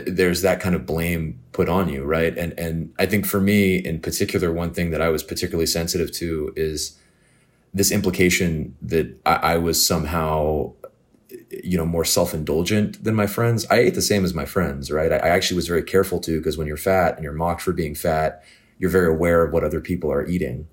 there's 0.00 0.42
that 0.42 0.60
kind 0.60 0.74
of 0.74 0.86
blame 0.86 1.38
put 1.52 1.68
on 1.68 1.88
you, 1.88 2.04
right? 2.04 2.36
And 2.36 2.58
and 2.58 2.92
I 2.98 3.06
think 3.06 3.26
for 3.26 3.40
me 3.40 3.76
in 3.76 4.00
particular, 4.00 4.52
one 4.52 4.72
thing 4.72 4.90
that 4.90 5.00
I 5.00 5.08
was 5.08 5.22
particularly 5.22 5.66
sensitive 5.66 6.12
to 6.12 6.52
is 6.56 6.98
this 7.72 7.92
implication 7.92 8.74
that 8.82 9.18
I, 9.26 9.34
I 9.34 9.56
was 9.58 9.84
somehow, 9.84 10.72
you 11.62 11.76
know, 11.76 11.86
more 11.86 12.04
self 12.04 12.34
indulgent 12.34 13.02
than 13.04 13.14
my 13.14 13.26
friends. 13.26 13.66
I 13.70 13.76
ate 13.76 13.94
the 13.94 14.02
same 14.02 14.24
as 14.24 14.34
my 14.34 14.46
friends, 14.46 14.90
right? 14.90 15.12
I, 15.12 15.16
I 15.16 15.28
actually 15.28 15.56
was 15.56 15.68
very 15.68 15.82
careful 15.82 16.18
to 16.20 16.38
because 16.38 16.56
when 16.56 16.66
you're 16.66 16.76
fat 16.76 17.14
and 17.14 17.24
you're 17.24 17.32
mocked 17.32 17.60
for 17.60 17.72
being 17.72 17.94
fat, 17.94 18.42
you're 18.78 18.90
very 18.90 19.08
aware 19.08 19.44
of 19.44 19.52
what 19.52 19.64
other 19.64 19.80
people 19.80 20.10
are 20.10 20.26
eating. 20.26 20.68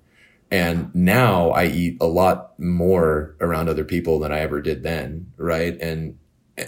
And 0.50 0.94
now 0.94 1.50
I 1.50 1.66
eat 1.66 1.96
a 2.00 2.06
lot 2.06 2.58
more 2.58 3.34
around 3.40 3.68
other 3.68 3.84
people 3.84 4.18
than 4.18 4.32
I 4.32 4.40
ever 4.40 4.60
did 4.60 4.82
then, 4.82 5.32
right? 5.36 5.76
And 5.80 6.18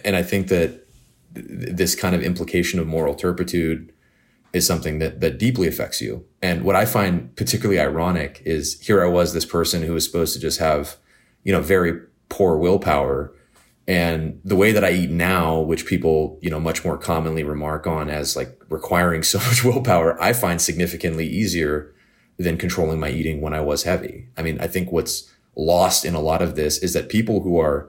and 0.05 0.17
I 0.17 0.23
think 0.23 0.49
that 0.49 0.86
this 1.37 1.95
kind 1.95 2.15
of 2.15 2.23
implication 2.23 2.79
of 2.81 2.87
moral 2.87 3.15
turpitude 3.15 3.93
is 4.53 4.67
something 4.67 4.99
that 4.99 5.21
that 5.21 5.39
deeply 5.39 5.69
affects 5.69 6.01
you. 6.01 6.25
And 6.43 6.63
what 6.65 6.77
I 6.77 6.85
find 6.85 7.35
particularly 7.37 7.81
ironic 7.81 8.43
is 8.45 8.81
here 8.81 9.03
I 9.03 9.09
was 9.09 9.33
this 9.33 9.45
person 9.45 9.83
who 9.83 9.95
was 9.95 10.05
supposed 10.05 10.35
to 10.35 10.41
just 10.41 10.59
have, 10.59 10.97
you 11.45 11.53
know, 11.53 11.61
very 11.61 12.01
poor 12.29 12.57
willpower 12.57 13.33
and 13.89 14.41
the 14.45 14.57
way 14.57 14.73
that 14.73 14.85
I 14.85 14.91
eat 14.91 15.11
now, 15.11 15.61
which 15.61 15.87
people, 15.87 16.39
you 16.43 16.51
know, 16.51 16.59
much 16.59 16.85
more 16.85 16.99
commonly 16.99 17.45
remark 17.45 17.87
on 17.87 18.11
as 18.11 18.35
like 18.35 18.61
requiring 18.69 19.23
so 19.23 19.39
much 19.39 19.65
willpower, 19.65 20.21
I 20.21 20.33
find 20.33 20.61
significantly 20.61 21.27
easier 21.27 21.95
than 22.37 22.59
controlling 22.59 22.99
my 22.99 23.11
eating 23.11 23.41
when 23.41 23.55
I 23.55 23.61
was 23.61 23.85
heavy. 23.85 24.29
I 24.37 24.43
mean, 24.43 24.61
I 24.61 24.67
think 24.67 24.91
what's 24.91 25.33
lost 25.55 26.05
in 26.05 26.15
a 26.15 26.21
lot 26.21 26.43
of 26.43 26.57
this 26.57 26.79
is 26.79 26.93
that 26.95 27.09
people 27.09 27.41
who 27.41 27.59
are 27.59 27.89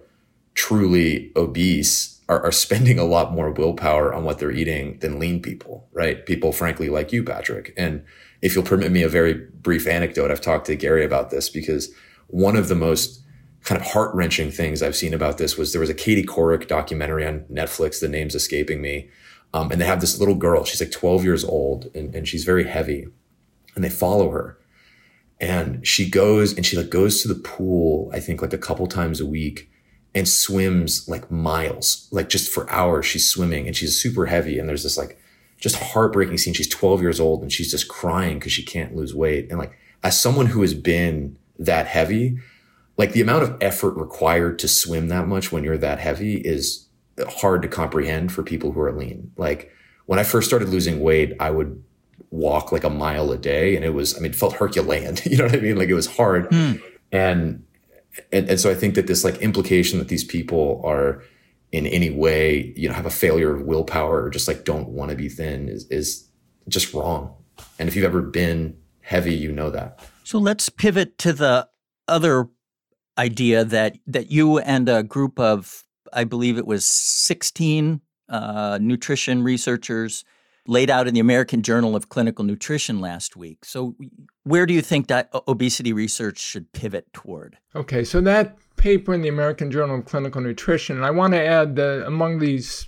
truly 0.53 1.31
obese 1.35 2.16
are, 2.29 2.43
are 2.43 2.51
spending 2.51 2.99
a 2.99 3.05
lot 3.05 3.33
more 3.33 3.51
willpower 3.51 4.13
on 4.13 4.23
what 4.23 4.39
they're 4.39 4.51
eating 4.51 4.99
than 4.99 5.19
lean 5.19 5.41
people, 5.41 5.87
right? 5.93 6.25
People, 6.25 6.51
frankly, 6.51 6.89
like 6.89 7.11
you, 7.11 7.23
Patrick. 7.23 7.73
And 7.77 8.03
if 8.41 8.53
you'll 8.53 8.63
permit 8.63 8.91
me 8.91 9.03
a 9.03 9.09
very 9.09 9.33
brief 9.33 9.87
anecdote, 9.87 10.31
I've 10.31 10.41
talked 10.41 10.65
to 10.67 10.75
Gary 10.75 11.05
about 11.05 11.29
this 11.29 11.49
because 11.49 11.91
one 12.27 12.55
of 12.55 12.67
the 12.67 12.75
most 12.75 13.23
kind 13.63 13.79
of 13.79 13.87
heart 13.87 14.13
wrenching 14.13 14.51
things 14.51 14.81
I've 14.81 14.95
seen 14.95 15.13
about 15.13 15.37
this 15.37 15.57
was 15.57 15.71
there 15.71 15.81
was 15.81 15.89
a 15.89 15.95
Katie 15.95 16.23
Couric 16.23 16.67
documentary 16.67 17.25
on 17.25 17.41
Netflix. 17.51 17.99
The 17.99 18.07
name's 18.07 18.35
escaping 18.35 18.81
me. 18.81 19.09
Um, 19.53 19.71
and 19.71 19.81
they 19.81 19.85
have 19.85 20.01
this 20.01 20.19
little 20.19 20.35
girl. 20.35 20.65
She's 20.65 20.81
like 20.81 20.91
12 20.91 21.23
years 21.23 21.43
old 21.43 21.89
and, 21.95 22.13
and 22.13 22.27
she's 22.27 22.43
very 22.43 22.65
heavy. 22.65 23.07
And 23.75 23.83
they 23.83 23.89
follow 23.89 24.31
her. 24.31 24.57
And 25.39 25.85
she 25.85 26.09
goes 26.09 26.55
and 26.55 26.65
she 26.65 26.77
like 26.77 26.89
goes 26.89 27.21
to 27.21 27.27
the 27.27 27.35
pool, 27.35 28.09
I 28.13 28.19
think 28.19 28.41
like 28.41 28.53
a 28.53 28.57
couple 28.57 28.87
times 28.87 29.19
a 29.19 29.25
week 29.25 29.69
and 30.17 30.27
swims 30.27 31.07
like 31.07 31.29
miles, 31.29 32.07
like 32.11 32.27
just 32.27 32.51
for 32.51 32.69
hours. 32.71 33.05
She's 33.05 33.29
swimming 33.29 33.67
and 33.67 33.75
she's 33.75 33.95
super 33.95 34.25
heavy. 34.25 34.57
And 34.57 34.67
there's 34.67 34.81
this 34.81 34.97
like 34.97 35.21
just 35.59 35.75
heartbreaking 35.75 36.39
scene. 36.39 36.55
She's 36.55 36.67
12 36.67 37.01
years 37.01 37.19
old 37.19 37.43
and 37.43 37.53
she's 37.53 37.69
just 37.69 37.87
crying 37.87 38.39
because 38.39 38.51
she 38.51 38.63
can't 38.63 38.95
lose 38.95 39.13
weight. 39.13 39.47
And 39.49 39.59
like, 39.59 39.77
as 40.03 40.19
someone 40.19 40.47
who 40.47 40.61
has 40.61 40.73
been 40.73 41.37
that 41.59 41.85
heavy, 41.85 42.39
like 42.97 43.11
the 43.11 43.21
amount 43.21 43.43
of 43.43 43.57
effort 43.61 43.91
required 43.91 44.57
to 44.59 44.67
swim 44.67 45.09
that 45.09 45.27
much 45.27 45.51
when 45.51 45.63
you're 45.63 45.77
that 45.77 45.99
heavy 45.99 46.37
is 46.37 46.87
hard 47.29 47.61
to 47.61 47.67
comprehend 47.67 48.31
for 48.31 48.41
people 48.41 48.71
who 48.71 48.81
are 48.81 48.91
lean. 48.91 49.31
Like 49.37 49.71
when 50.07 50.17
I 50.17 50.23
first 50.23 50.47
started 50.47 50.69
losing 50.69 50.99
weight, 50.99 51.33
I 51.39 51.51
would 51.51 51.83
walk 52.31 52.71
like 52.71 52.83
a 52.83 52.89
mile 52.89 53.31
a 53.31 53.37
day 53.37 53.75
and 53.75 53.85
it 53.85 53.93
was, 53.93 54.17
I 54.17 54.19
mean, 54.19 54.31
it 54.31 54.35
felt 54.35 54.53
Herculean. 54.53 55.17
you 55.25 55.37
know 55.37 55.43
what 55.43 55.55
I 55.55 55.59
mean? 55.59 55.77
Like 55.77 55.89
it 55.89 55.93
was 55.93 56.07
hard. 56.07 56.49
Mm. 56.49 56.81
And 57.11 57.66
and, 58.31 58.49
and 58.49 58.59
so 58.59 58.69
I 58.69 58.75
think 58.75 58.95
that 58.95 59.07
this 59.07 59.23
like 59.23 59.37
implication 59.37 59.99
that 59.99 60.07
these 60.07 60.23
people 60.23 60.81
are 60.83 61.23
in 61.71 61.85
any 61.85 62.09
way, 62.09 62.73
you 62.75 62.87
know, 62.87 62.93
have 62.93 63.05
a 63.05 63.11
failure 63.11 63.53
of 63.53 63.63
willpower 63.63 64.23
or 64.23 64.29
just 64.29 64.47
like 64.47 64.63
don't 64.63 64.89
want 64.89 65.11
to 65.11 65.17
be 65.17 65.29
thin 65.29 65.67
is, 65.67 65.85
is 65.89 66.27
just 66.67 66.93
wrong. 66.93 67.33
And 67.79 67.89
if 67.89 67.95
you've 67.95 68.05
ever 68.05 68.21
been 68.21 68.77
heavy, 69.01 69.35
you 69.35 69.51
know 69.51 69.69
that. 69.71 69.99
So 70.23 70.37
let's 70.39 70.69
pivot 70.69 71.17
to 71.19 71.33
the 71.33 71.67
other 72.07 72.49
idea 73.17 73.65
that 73.65 73.97
that 74.05 74.31
you 74.31 74.59
and 74.59 74.87
a 74.87 75.03
group 75.03 75.39
of, 75.39 75.83
I 76.13 76.23
believe 76.23 76.57
it 76.57 76.67
was 76.67 76.85
16 76.85 78.01
uh, 78.29 78.77
nutrition 78.81 79.43
researchers 79.43 80.23
laid 80.67 80.89
out 80.89 81.07
in 81.07 81.13
the 81.13 81.19
American 81.19 81.61
Journal 81.61 81.95
of 81.95 82.09
Clinical 82.09 82.43
Nutrition 82.43 82.99
last 82.99 83.35
week. 83.35 83.65
So, 83.65 83.95
where 84.43 84.65
do 84.65 84.73
you 84.73 84.81
think 84.81 85.07
that 85.07 85.29
obesity 85.47 85.93
research 85.93 86.39
should 86.39 86.71
pivot 86.73 87.11
toward? 87.13 87.57
Okay, 87.75 88.03
so 88.03 88.21
that 88.21 88.57
paper 88.75 89.13
in 89.13 89.21
the 89.21 89.29
American 89.29 89.71
Journal 89.71 89.97
of 89.99 90.05
Clinical 90.05 90.41
Nutrition, 90.41 90.97
and 90.97 91.05
I 91.05 91.11
want 91.11 91.33
to 91.33 91.41
add 91.41 91.75
that 91.77 92.05
among 92.05 92.39
these 92.39 92.87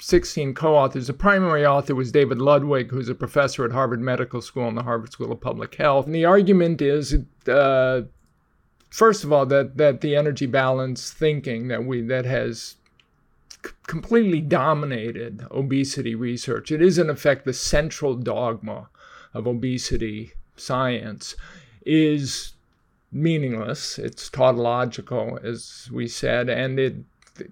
16 0.00 0.54
co 0.54 0.76
authors. 0.76 1.08
The 1.08 1.12
primary 1.12 1.66
author 1.66 1.94
was 1.94 2.12
David 2.12 2.38
Ludwig, 2.38 2.90
who's 2.90 3.08
a 3.08 3.14
professor 3.14 3.64
at 3.64 3.72
Harvard 3.72 4.00
Medical 4.00 4.40
School 4.40 4.68
and 4.68 4.76
the 4.76 4.82
Harvard 4.82 5.12
School 5.12 5.32
of 5.32 5.40
Public 5.40 5.74
Health. 5.74 6.06
And 6.06 6.14
the 6.14 6.24
argument 6.24 6.80
is, 6.80 7.16
uh, 7.48 8.02
first 8.90 9.24
of 9.24 9.32
all, 9.32 9.46
that, 9.46 9.76
that 9.76 10.00
the 10.00 10.14
energy 10.14 10.46
balance 10.46 11.10
thinking 11.10 11.68
that 11.68 11.84
we 11.84 12.02
that 12.02 12.24
has 12.24 12.76
c- 13.64 13.72
completely 13.86 14.40
dominated 14.40 15.46
obesity 15.50 16.14
research. 16.14 16.70
It 16.70 16.82
is, 16.82 16.98
in 16.98 17.10
effect, 17.10 17.44
the 17.44 17.52
central 17.52 18.14
dogma 18.14 18.88
of 19.34 19.46
obesity 19.46 20.32
science, 20.56 21.36
is 21.84 22.52
meaningless. 23.10 23.98
It's 23.98 24.28
tautological, 24.28 25.38
as 25.42 25.88
we 25.92 26.08
said, 26.08 26.48
and 26.48 26.78
it 26.78 26.96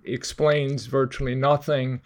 explains 0.05 0.87
virtually 0.87 1.35
nothing 1.35 2.01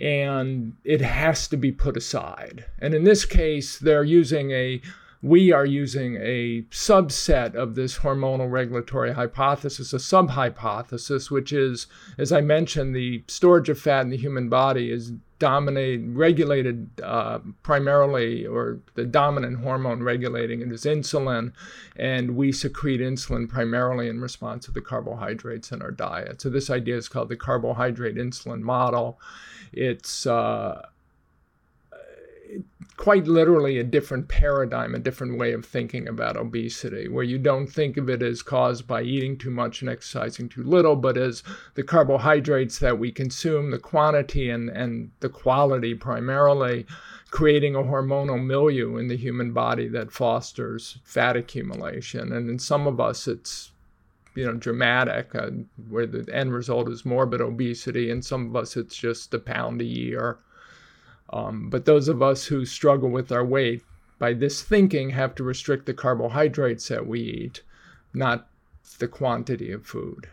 and 0.00 0.74
it 0.84 1.00
has 1.02 1.46
to 1.48 1.56
be 1.56 1.72
put 1.72 1.96
aside. 1.96 2.64
And 2.78 2.94
in 2.94 3.04
this 3.04 3.26
case, 3.26 3.78
they're 3.78 4.04
using 4.04 4.50
a 4.52 4.80
we 5.22 5.52
are 5.52 5.66
using 5.66 6.16
a 6.16 6.62
subset 6.70 7.54
of 7.54 7.74
this 7.74 7.98
hormonal 7.98 8.50
regulatory 8.50 9.12
hypothesis, 9.12 9.92
a 9.92 9.96
subhypothesis, 9.96 11.30
which 11.30 11.52
is, 11.52 11.86
as 12.16 12.32
I 12.32 12.40
mentioned, 12.40 12.94
the 12.94 13.22
storage 13.28 13.68
of 13.68 13.78
fat 13.78 14.02
in 14.02 14.10
the 14.10 14.16
human 14.16 14.48
body 14.48 14.90
is 14.90 15.12
dominated, 15.38 16.16
regulated 16.16 16.88
uh, 17.02 17.40
primarily, 17.62 18.46
or 18.46 18.78
the 18.94 19.04
dominant 19.04 19.58
hormone 19.62 20.02
regulating 20.02 20.62
it 20.62 20.72
is 20.72 20.84
insulin, 20.84 21.52
and 21.96 22.36
we 22.36 22.50
secrete 22.50 23.00
insulin 23.00 23.46
primarily 23.46 24.08
in 24.08 24.20
response 24.20 24.64
to 24.66 24.70
the 24.70 24.80
carbohydrates 24.80 25.70
in 25.70 25.82
our 25.82 25.90
diet. 25.90 26.40
So 26.40 26.48
this 26.48 26.70
idea 26.70 26.96
is 26.96 27.08
called 27.08 27.28
the 27.28 27.36
carbohydrate 27.36 28.16
insulin 28.16 28.60
model. 28.60 29.20
It's 29.72 30.26
uh, 30.26 30.86
quite 33.00 33.26
literally 33.26 33.78
a 33.78 33.82
different 33.82 34.28
paradigm, 34.28 34.94
a 34.94 34.98
different 34.98 35.38
way 35.38 35.54
of 35.54 35.64
thinking 35.64 36.06
about 36.06 36.36
obesity, 36.36 37.08
where 37.08 37.24
you 37.24 37.38
don't 37.38 37.66
think 37.66 37.96
of 37.96 38.10
it 38.10 38.20
as 38.20 38.42
caused 38.42 38.86
by 38.86 39.00
eating 39.00 39.38
too 39.38 39.50
much 39.50 39.80
and 39.80 39.88
exercising 39.88 40.50
too 40.50 40.62
little, 40.62 40.94
but 40.94 41.16
as 41.16 41.42
the 41.76 41.82
carbohydrates 41.82 42.78
that 42.78 42.98
we 42.98 43.10
consume, 43.10 43.70
the 43.70 43.78
quantity 43.78 44.50
and, 44.50 44.68
and 44.68 45.10
the 45.20 45.30
quality 45.30 45.94
primarily, 45.94 46.84
creating 47.30 47.74
a 47.74 47.78
hormonal 47.78 48.38
milieu 48.38 48.98
in 48.98 49.08
the 49.08 49.16
human 49.16 49.54
body 49.54 49.88
that 49.88 50.12
fosters 50.12 50.98
fat 51.02 51.38
accumulation. 51.38 52.30
And 52.34 52.50
in 52.50 52.58
some 52.58 52.86
of 52.86 53.00
us, 53.00 53.26
it's 53.26 53.70
you 54.34 54.44
know 54.44 54.52
dramatic 54.52 55.34
uh, 55.34 55.48
where 55.88 56.06
the 56.06 56.28
end 56.34 56.52
result 56.52 56.86
is 56.90 57.06
morbid 57.06 57.40
obesity 57.40 58.10
and 58.10 58.24
some 58.24 58.46
of 58.46 58.54
us 58.54 58.76
it's 58.76 58.96
just 58.96 59.34
a 59.34 59.40
pound 59.40 59.80
a 59.80 59.84
year 59.84 60.38
um, 61.30 61.70
but 61.70 61.84
those 61.84 62.08
of 62.08 62.22
us 62.22 62.44
who 62.44 62.64
struggle 62.64 63.08
with 63.08 63.32
our 63.32 63.44
weight 63.44 63.82
by 64.18 64.32
this 64.32 64.62
thinking 64.62 65.10
have 65.10 65.34
to 65.36 65.44
restrict 65.44 65.86
the 65.86 65.94
carbohydrates 65.94 66.88
that 66.88 67.06
we 67.06 67.20
eat, 67.20 67.62
not 68.12 68.48
the 68.98 69.08
quantity 69.08 69.72
of 69.72 69.86
food. 69.86 70.28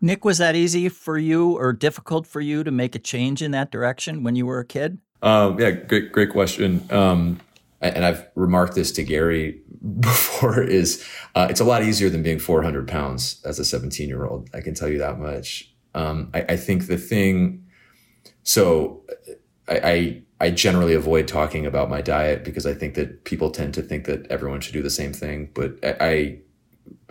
Nick, 0.00 0.24
was 0.24 0.38
that 0.38 0.56
easy 0.56 0.88
for 0.88 1.18
you 1.18 1.52
or 1.52 1.72
difficult 1.72 2.26
for 2.26 2.40
you 2.40 2.64
to 2.64 2.70
make 2.70 2.94
a 2.94 2.98
change 2.98 3.42
in 3.42 3.52
that 3.52 3.70
direction 3.70 4.24
when 4.24 4.34
you 4.34 4.46
were 4.46 4.58
a 4.58 4.64
kid? 4.64 4.98
Um, 5.22 5.60
yeah, 5.60 5.70
great, 5.70 6.10
great 6.10 6.30
question. 6.30 6.84
Um, 6.90 7.40
and 7.80 8.04
I've 8.04 8.26
remarked 8.34 8.74
this 8.74 8.92
to 8.92 9.02
Gary 9.02 9.60
before 10.00 10.62
is 10.62 11.06
uh, 11.34 11.46
it's 11.50 11.60
a 11.60 11.64
lot 11.64 11.82
easier 11.82 12.08
than 12.08 12.22
being 12.22 12.38
400 12.38 12.88
pounds 12.88 13.40
as 13.44 13.58
a 13.58 13.64
17 13.64 14.08
year 14.08 14.24
old. 14.24 14.48
I 14.54 14.60
can 14.60 14.74
tell 14.74 14.88
you 14.88 14.98
that 14.98 15.18
much. 15.18 15.72
Um, 15.94 16.30
I, 16.32 16.40
I, 16.50 16.56
think 16.56 16.86
the 16.86 16.96
thing, 16.96 17.66
so 18.44 19.02
I, 19.72 19.90
I, 19.90 20.22
I 20.40 20.50
generally 20.50 20.94
avoid 20.94 21.28
talking 21.28 21.66
about 21.66 21.88
my 21.88 22.02
diet 22.02 22.44
because 22.44 22.66
I 22.66 22.74
think 22.74 22.94
that 22.94 23.24
people 23.24 23.50
tend 23.50 23.74
to 23.74 23.82
think 23.82 24.06
that 24.06 24.26
everyone 24.30 24.60
should 24.60 24.72
do 24.74 24.82
the 24.82 24.90
same 24.90 25.12
thing. 25.12 25.50
But 25.54 25.78
I, 25.82 25.96
I 26.00 26.38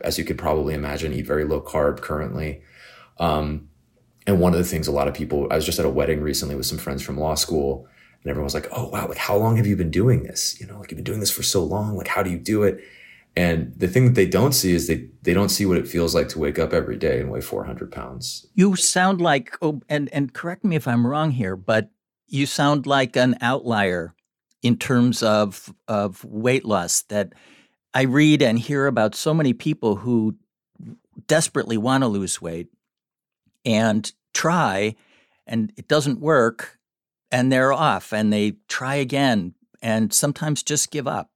as 0.03 0.17
you 0.17 0.25
could 0.25 0.37
probably 0.37 0.73
imagine, 0.73 1.13
eat 1.13 1.25
very 1.25 1.45
low 1.45 1.61
carb 1.61 2.01
currently. 2.01 2.61
Um, 3.19 3.69
and 4.27 4.39
one 4.39 4.53
of 4.53 4.59
the 4.59 4.65
things 4.65 4.87
a 4.87 4.91
lot 4.91 5.07
of 5.07 5.13
people, 5.13 5.47
I 5.51 5.55
was 5.55 5.65
just 5.65 5.79
at 5.79 5.85
a 5.85 5.89
wedding 5.89 6.21
recently 6.21 6.55
with 6.55 6.65
some 6.65 6.77
friends 6.77 7.01
from 7.01 7.17
law 7.17 7.35
school, 7.35 7.87
and 8.23 8.29
everyone 8.29 8.45
was 8.45 8.53
like, 8.53 8.67
"Oh 8.71 8.87
wow, 8.89 9.07
like 9.07 9.17
how 9.17 9.35
long 9.35 9.57
have 9.57 9.65
you 9.65 9.75
been 9.75 9.91
doing 9.91 10.23
this? 10.23 10.59
You 10.59 10.67
know, 10.67 10.79
like 10.79 10.91
you've 10.91 10.97
been 10.97 11.03
doing 11.03 11.19
this 11.19 11.31
for 11.31 11.43
so 11.43 11.63
long. 11.63 11.95
Like 11.97 12.07
how 12.07 12.21
do 12.21 12.29
you 12.29 12.37
do 12.37 12.63
it?" 12.63 12.83
And 13.35 13.73
the 13.77 13.87
thing 13.87 14.05
that 14.05 14.15
they 14.15 14.27
don't 14.27 14.53
see 14.53 14.73
is 14.73 14.87
they 14.87 15.07
they 15.23 15.33
don't 15.33 15.49
see 15.49 15.65
what 15.65 15.77
it 15.77 15.87
feels 15.87 16.13
like 16.13 16.29
to 16.29 16.39
wake 16.39 16.59
up 16.59 16.73
every 16.73 16.97
day 16.97 17.19
and 17.19 17.31
weigh 17.31 17.41
400 17.41 17.91
pounds. 17.91 18.45
You 18.53 18.75
sound 18.75 19.21
like, 19.21 19.57
oh, 19.61 19.81
and 19.89 20.09
and 20.13 20.33
correct 20.33 20.63
me 20.63 20.75
if 20.75 20.87
I'm 20.87 21.07
wrong 21.07 21.31
here, 21.31 21.55
but 21.55 21.89
you 22.31 22.45
sound 22.45 22.87
like 22.87 23.15
an 23.15 23.37
outlier 23.41 24.15
in 24.63 24.77
terms 24.77 25.21
of 25.21 25.73
of 25.87 26.23
weight 26.23 26.65
loss 26.65 27.03
that 27.03 27.33
I 27.93 28.03
read 28.03 28.41
and 28.41 28.57
hear 28.57 28.87
about 28.87 29.15
so 29.15 29.33
many 29.33 29.53
people 29.53 29.97
who 29.97 30.37
desperately 31.27 31.77
want 31.77 32.03
to 32.03 32.07
lose 32.07 32.41
weight 32.41 32.69
and 33.65 34.11
try 34.33 34.95
and 35.45 35.73
it 35.77 35.87
doesn't 35.87 36.21
work 36.21 36.79
and 37.31 37.51
they're 37.51 37.73
off 37.73 38.13
and 38.13 38.31
they 38.31 38.53
try 38.69 38.95
again 38.95 39.53
and 39.81 40.13
sometimes 40.13 40.63
just 40.63 40.91
give 40.91 41.07
up. 41.07 41.29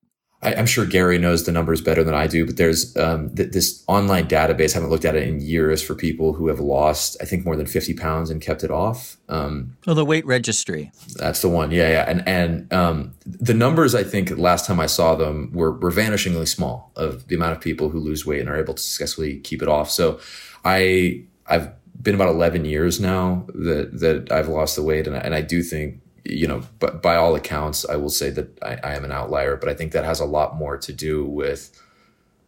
I, 0.46 0.52
am 0.54 0.66
sure 0.66 0.86
Gary 0.86 1.18
knows 1.18 1.46
the 1.46 1.52
numbers 1.52 1.82
better 1.82 2.04
than 2.04 2.14
I 2.14 2.28
do, 2.28 2.46
but 2.46 2.58
there's 2.58 2.96
um, 2.98 3.34
th- 3.36 3.52
this 3.52 3.84
online 3.88 4.28
database. 4.28 4.72
I 4.72 4.76
haven't 4.76 4.90
looked 4.90 5.06
at 5.06 5.16
it 5.16 5.28
in 5.28 5.40
years 5.40 5.82
for 5.82 5.96
people 5.96 6.34
who 6.34 6.48
have 6.48 6.60
lost, 6.60 7.18
I 7.22 7.26
think, 7.26 7.46
more 7.46 7.56
than 7.56 7.66
50 7.66 7.96
pounds 7.96 8.30
and 8.30 8.42
kept 8.42 8.64
it 8.64 8.70
off. 8.70 9.18
Um, 9.28 9.76
oh, 9.88 9.94
the 9.94 10.06
weight 10.06 10.26
registry. 10.26 10.92
That's 11.16 11.42
the 11.42 11.50
one. 11.50 11.72
Yeah, 11.72 11.90
yeah. 11.90 12.06
And 12.08 12.28
and 12.28 12.72
um, 12.72 13.14
the 13.26 13.54
numbers, 13.54 13.96
I 13.96 14.04
think, 14.04 14.38
last 14.38 14.66
time 14.66 14.80
I 14.80 14.86
saw 14.86 15.16
them 15.16 15.52
were 15.52 15.72
were 15.72 15.92
vanishingly 15.92 16.48
small 16.48 16.92
of 16.96 17.28
the 17.28 17.36
amount 17.36 17.54
of 17.54 17.62
people 17.62 17.90
who 17.90 18.00
lose 18.00 18.26
weight 18.26 18.42
and 18.42 18.50
are 18.50 18.58
able 18.58 18.76
to 18.76 18.82
successfully 18.82 19.40
keep 19.40 19.62
it 19.62 19.68
off. 19.68 19.90
So 19.90 20.20
I 20.64 21.24
I've 21.48 21.72
been 22.02 22.16
about 22.16 22.30
11 22.30 22.66
years 22.66 23.00
now 23.00 23.46
that 23.56 24.00
that 24.00 24.32
I've 24.32 24.48
lost 24.48 24.76
the 24.76 24.84
weight, 24.84 25.08
and 25.08 25.16
I, 25.16 25.20
and 25.20 25.34
I 25.34 25.42
do 25.42 25.64
think 25.64 26.02
you 26.26 26.48
know, 26.48 26.64
but 26.80 27.02
by 27.02 27.16
all 27.16 27.36
accounts, 27.36 27.88
I 27.88 27.96
will 27.96 28.10
say 28.10 28.30
that 28.32 28.58
I, 28.64 28.80
I, 28.84 28.96
am 28.96 29.06
an 29.06 29.12
outlier, 29.12 29.56
but 29.56 29.70
I 29.70 29.74
think 29.74 29.92
that 29.92 30.06
has 30.06 30.20
a 30.20 30.26
lot 30.26 30.56
more 30.56 30.78
to 30.78 30.92
do 30.92 31.24
with 31.24 31.80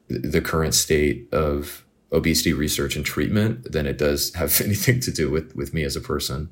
the 0.10 0.42
current 0.42 0.74
state 0.74 1.28
of 1.32 1.86
obesity 2.12 2.54
research 2.54 2.96
and 2.96 3.06
treatment 3.06 3.72
than 3.72 3.86
it 3.86 3.98
does 3.98 4.34
have 4.36 4.60
anything 4.66 5.00
to 5.02 5.12
do 5.12 5.30
with, 5.30 5.56
with 5.56 5.74
me 5.74 5.84
as 5.84 5.96
a 5.96 6.02
person. 6.02 6.50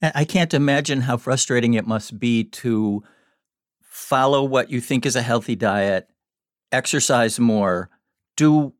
I 0.00 0.24
can't 0.24 0.54
imagine 0.54 1.00
how 1.00 1.16
frustrating 1.16 1.74
it 1.74 1.86
must 1.86 2.20
be 2.20 2.44
to 2.44 3.02
follow 3.82 4.44
what 4.44 4.70
you 4.70 4.80
think 4.80 5.04
is 5.04 5.16
a 5.16 5.22
healthy 5.22 5.56
diet, 5.56 6.08
exercise 6.70 7.40
more, 7.40 7.90
do 8.36 8.72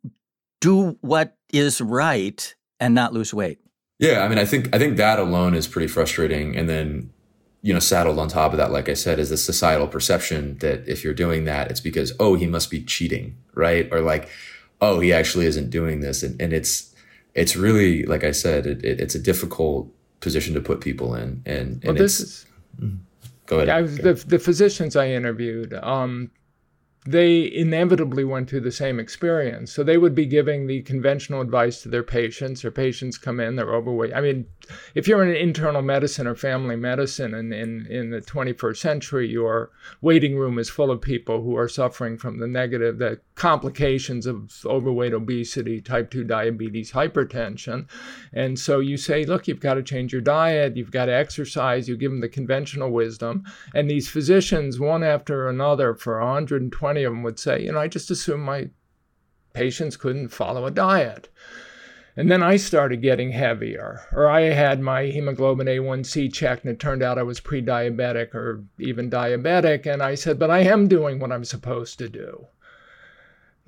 do 0.60 0.96
what 1.00 1.36
is 1.52 1.80
right 1.80 2.54
and 2.78 2.94
not 2.94 3.12
lose 3.12 3.34
weight. 3.34 3.58
Yeah, 3.98 4.22
I 4.24 4.28
mean, 4.28 4.38
I 4.38 4.44
think 4.44 4.74
I 4.74 4.78
think 4.78 4.96
that 4.96 5.18
alone 5.18 5.54
is 5.54 5.66
pretty 5.66 5.88
frustrating, 5.88 6.56
and 6.56 6.68
then 6.68 7.10
you 7.68 7.74
know, 7.74 7.80
saddled 7.80 8.18
on 8.18 8.28
top 8.28 8.52
of 8.52 8.56
that, 8.56 8.72
like 8.72 8.88
I 8.88 8.94
said, 8.94 9.18
is 9.18 9.28
the 9.28 9.36
societal 9.36 9.86
perception 9.86 10.56
that 10.60 10.88
if 10.88 11.04
you're 11.04 11.12
doing 11.12 11.44
that, 11.44 11.70
it's 11.70 11.80
because, 11.80 12.14
oh, 12.18 12.34
he 12.34 12.46
must 12.46 12.70
be 12.70 12.82
cheating, 12.82 13.36
right? 13.52 13.86
Or 13.92 14.00
like, 14.00 14.30
oh, 14.80 15.00
he 15.00 15.12
actually 15.12 15.44
isn't 15.44 15.68
doing 15.68 16.00
this. 16.00 16.22
And, 16.22 16.40
and 16.40 16.54
it's, 16.54 16.94
it's 17.34 17.56
really, 17.56 18.04
like 18.04 18.24
I 18.24 18.30
said, 18.30 18.64
it, 18.64 18.82
it, 18.82 19.00
it's 19.00 19.14
a 19.14 19.18
difficult 19.18 19.86
position 20.20 20.54
to 20.54 20.62
put 20.62 20.80
people 20.80 21.14
in. 21.14 21.42
And, 21.44 21.84
and 21.84 21.84
well, 21.84 21.94
this 21.94 22.20
is, 22.20 22.46
mm-hmm. 22.80 22.96
go 23.44 23.56
ahead. 23.60 23.68
Yeah, 23.68 23.82
the, 23.82 24.14
the 24.14 24.38
physicians 24.38 24.96
I 24.96 25.10
interviewed, 25.10 25.74
um, 25.74 26.30
they 27.06 27.50
inevitably 27.54 28.24
went 28.24 28.50
through 28.50 28.60
the 28.60 28.72
same 28.72 28.98
experience. 28.98 29.72
So 29.72 29.82
they 29.82 29.98
would 29.98 30.14
be 30.14 30.26
giving 30.26 30.66
the 30.66 30.82
conventional 30.82 31.40
advice 31.40 31.80
to 31.82 31.88
their 31.88 32.02
patients. 32.02 32.62
Their 32.62 32.70
patients 32.70 33.16
come 33.16 33.40
in, 33.40 33.56
they're 33.56 33.74
overweight. 33.74 34.14
I 34.14 34.20
mean, 34.20 34.46
if 34.94 35.06
you're 35.06 35.24
in 35.24 35.34
internal 35.34 35.80
medicine 35.80 36.26
or 36.26 36.34
family 36.34 36.76
medicine 36.76 37.34
and 37.34 37.54
in, 37.54 37.86
in 37.86 38.10
the 38.10 38.20
21st 38.20 38.76
century, 38.76 39.28
your 39.28 39.70
waiting 40.00 40.36
room 40.36 40.58
is 40.58 40.68
full 40.68 40.90
of 40.90 41.00
people 41.00 41.42
who 41.42 41.56
are 41.56 41.68
suffering 41.68 42.18
from 42.18 42.40
the 42.40 42.46
negative, 42.46 42.98
the 42.98 43.20
complications 43.36 44.26
of 44.26 44.52
overweight, 44.66 45.14
obesity, 45.14 45.80
type 45.80 46.10
2 46.10 46.24
diabetes, 46.24 46.92
hypertension. 46.92 47.88
And 48.32 48.58
so 48.58 48.80
you 48.80 48.96
say, 48.96 49.24
look, 49.24 49.48
you've 49.48 49.60
got 49.60 49.74
to 49.74 49.82
change 49.82 50.12
your 50.12 50.20
diet, 50.20 50.76
you've 50.76 50.90
got 50.90 51.06
to 51.06 51.14
exercise, 51.14 51.88
you 51.88 51.96
give 51.96 52.10
them 52.10 52.20
the 52.20 52.28
conventional 52.28 52.90
wisdom. 52.90 53.44
And 53.74 53.88
these 53.88 54.08
physicians, 54.08 54.80
one 54.80 55.02
after 55.02 55.48
another, 55.48 55.94
for 55.94 56.18
120 56.20 56.87
of 56.96 57.12
them 57.12 57.22
would 57.22 57.38
say, 57.38 57.62
you 57.62 57.72
know, 57.72 57.78
I 57.78 57.88
just 57.88 58.10
assumed 58.10 58.44
my 58.44 58.70
patients 59.52 59.96
couldn't 59.96 60.28
follow 60.28 60.66
a 60.66 60.70
diet. 60.70 61.28
And 62.16 62.30
then 62.30 62.42
I 62.42 62.56
started 62.56 63.00
getting 63.00 63.30
heavier, 63.30 64.00
or 64.12 64.28
I 64.28 64.40
had 64.40 64.80
my 64.80 65.04
hemoglobin 65.04 65.68
A1C 65.68 66.32
checked 66.32 66.64
and 66.64 66.72
it 66.72 66.80
turned 66.80 67.00
out 67.00 67.16
I 67.16 67.22
was 67.22 67.38
pre 67.38 67.62
diabetic 67.62 68.34
or 68.34 68.64
even 68.80 69.08
diabetic. 69.08 69.86
And 69.86 70.02
I 70.02 70.16
said, 70.16 70.36
but 70.38 70.50
I 70.50 70.60
am 70.60 70.88
doing 70.88 71.20
what 71.20 71.30
I'm 71.30 71.44
supposed 71.44 71.98
to 71.98 72.08
do. 72.08 72.46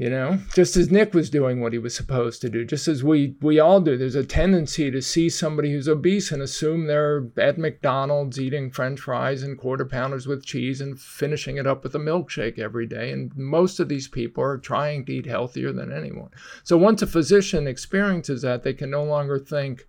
You 0.01 0.09
know 0.09 0.39
just 0.55 0.77
as 0.77 0.91
nick 0.91 1.13
was 1.13 1.29
doing 1.29 1.61
what 1.61 1.75
he 1.75 1.79
was 1.79 1.95
supposed 1.95 2.41
to 2.41 2.49
do 2.49 2.65
just 2.65 2.89
as 2.89 3.05
we 3.05 3.35
we 3.41 3.59
all 3.59 3.81
do. 3.81 3.97
There's 3.97 4.15
a 4.15 4.25
tendency 4.25 4.91
to 4.91 5.03
see 5.03 5.29
somebody 5.29 5.73
who's 5.73 5.89
obese 5.89 6.31
and 6.31 6.41
assume 6.41 6.87
they're 6.87 7.27
at 7.37 7.59
mcdonald's 7.59 8.41
eating 8.41 8.71
french 8.71 9.01
fries 9.01 9.43
and 9.43 9.59
quarter 9.59 9.85
pounders 9.85 10.27
with 10.27 10.45
cheese 10.45 10.81
and 10.81 10.99
finishing 10.99 11.57
it 11.57 11.67
up 11.67 11.83
with 11.83 11.95
a 11.95 11.99
milkshake 11.99 12.59
every 12.59 12.87
day. 12.87 13.11
And 13.11 13.37
most 13.37 13.81
of 13.81 13.89
these 13.89 14.09
people 14.09 14.45
are 14.45 14.59
trying 14.59 15.05
to 15.07 15.13
eat 15.13 15.27
healthier 15.27 15.73
than 15.73 15.93
anyone. 15.93 16.31
So 16.63 16.77
once 16.77 17.03
a 17.03 17.07
physician 17.07 17.67
experiences 17.67 18.43
that 18.43 18.63
they 18.63 18.73
can 18.73 18.91
no 18.91 19.05
longer 19.05 19.39
think 19.39 19.87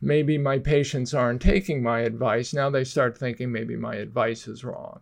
maybe 0.00 0.38
my 0.38 0.58
patients 0.58 1.14
aren't 1.14 1.42
taking 1.42 1.82
my 1.82 2.00
advice. 2.00 2.52
Now 2.52 2.70
they 2.70 2.84
start 2.84 3.16
thinking 3.16 3.52
maybe 3.52 3.76
my 3.76 3.94
advice 3.96 4.48
is 4.48 4.64
wrong. 4.64 5.00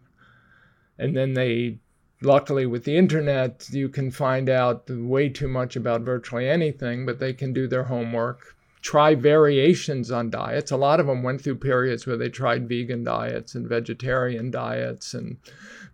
And 0.98 1.16
then 1.16 1.34
they 1.34 1.78
luckily 2.20 2.66
with 2.66 2.84
the 2.84 2.96
internet 2.96 3.68
you 3.70 3.88
can 3.88 4.10
find 4.10 4.48
out 4.48 4.88
way 4.90 5.28
too 5.28 5.48
much 5.48 5.76
about 5.76 6.02
virtually 6.02 6.48
anything 6.48 7.06
but 7.06 7.18
they 7.18 7.32
can 7.32 7.52
do 7.52 7.68
their 7.68 7.84
homework. 7.84 8.56
Try 8.80 9.14
variations 9.14 10.10
on 10.10 10.30
diets. 10.30 10.70
A 10.70 10.76
lot 10.76 11.00
of 11.00 11.06
them 11.06 11.22
went 11.22 11.42
through 11.42 11.56
periods 11.56 12.06
where 12.06 12.16
they 12.16 12.28
tried 12.28 12.68
vegan 12.68 13.04
diets 13.04 13.54
and 13.54 13.68
vegetarian 13.68 14.50
diets 14.50 15.14
and 15.14 15.36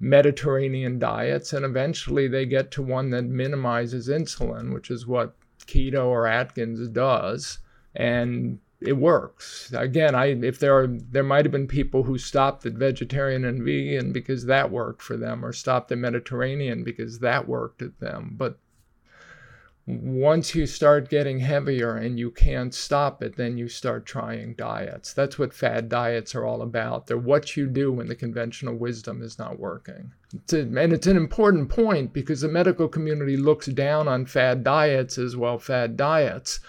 mediterranean 0.01 0.99
diets 0.99 1.53
and 1.53 1.65
eventually 1.65 2.29
they 2.29 2.47
get 2.47 2.71
to 2.73 2.83
one 2.83 3.11
that 3.11 3.25
minimizes 3.25 4.09
insulin 4.09 4.73
which 4.73 4.91
is 4.91 5.07
what 5.07 5.35
keto 5.67 6.07
or 6.07 6.27
atkins 6.27 6.89
does 6.89 7.59
and 7.95 8.59
it 8.81 8.97
works. 8.99 9.73
Again, 9.73 10.15
I 10.15 10.27
if 10.27 10.59
there 10.59 10.77
are 10.79 10.87
there 10.87 11.23
might 11.23 11.45
have 11.45 11.53
been 11.53 11.67
people 11.67 12.03
who 12.03 12.19
stopped 12.19 12.67
at 12.67 12.75
vegetarian 12.75 13.45
and 13.45 13.63
vegan 13.63 14.13
because 14.13 14.47
that 14.47 14.71
worked 14.71 15.03
for 15.03 15.17
them, 15.17 15.45
or 15.45 15.53
stopped 15.53 15.91
at 15.93 15.99
Mediterranean 15.99 16.85
because 16.85 17.21
that 17.21 17.49
worked 17.49 17.83
at 17.83 17.99
them. 18.01 18.35
But 18.37 18.59
once 19.87 20.55
you 20.55 20.67
start 20.67 21.11
getting 21.11 21.41
heavier 21.41 21.95
and 21.97 22.19
you 22.19 22.31
can't 22.31 22.75
stop 22.75 23.23
it, 23.23 23.37
then 23.37 23.59
you 23.59 23.69
start 23.69 24.07
trying 24.07 24.55
diets. 24.55 25.13
That's 25.13 25.39
what 25.39 25.53
fad 25.53 25.91
diets 25.91 26.35
are 26.35 26.45
all 26.45 26.63
about. 26.63 27.07
They're 27.07 27.19
what 27.19 27.55
you 27.55 27.67
do 27.67 27.93
when 27.93 28.07
the 28.07 28.15
conventional 28.15 28.77
wisdom 28.77 29.23
is 29.23 29.39
not 29.39 29.59
working. 29.59 30.13
It's 30.35 30.55
a, 30.55 30.61
and 30.61 30.93
it's 30.93 31.07
an 31.07 31.19
important 31.19 31.69
point 31.69 32.15
because 32.15 32.41
the 32.41 32.49
medical 32.49 32.89
community 32.89 33.37
looks 33.37 33.67
down 33.67 34.09
on 34.09 34.25
fad 34.25 34.65
diets 34.65 35.19
as 35.19 35.37
well, 35.37 35.59
fad 35.59 35.99
diets 35.99 36.61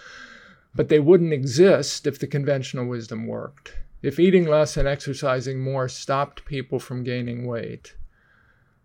but 0.76 0.88
they 0.88 1.00
wouldn't 1.00 1.32
exist 1.32 2.06
if 2.06 2.18
the 2.18 2.26
conventional 2.26 2.86
wisdom 2.86 3.26
worked. 3.26 3.74
If 4.02 4.20
eating 4.20 4.46
less 4.46 4.76
and 4.76 4.86
exercising 4.86 5.60
more 5.60 5.88
stopped 5.88 6.44
people 6.44 6.78
from 6.78 7.02
gaining 7.02 7.46
weight, 7.46 7.96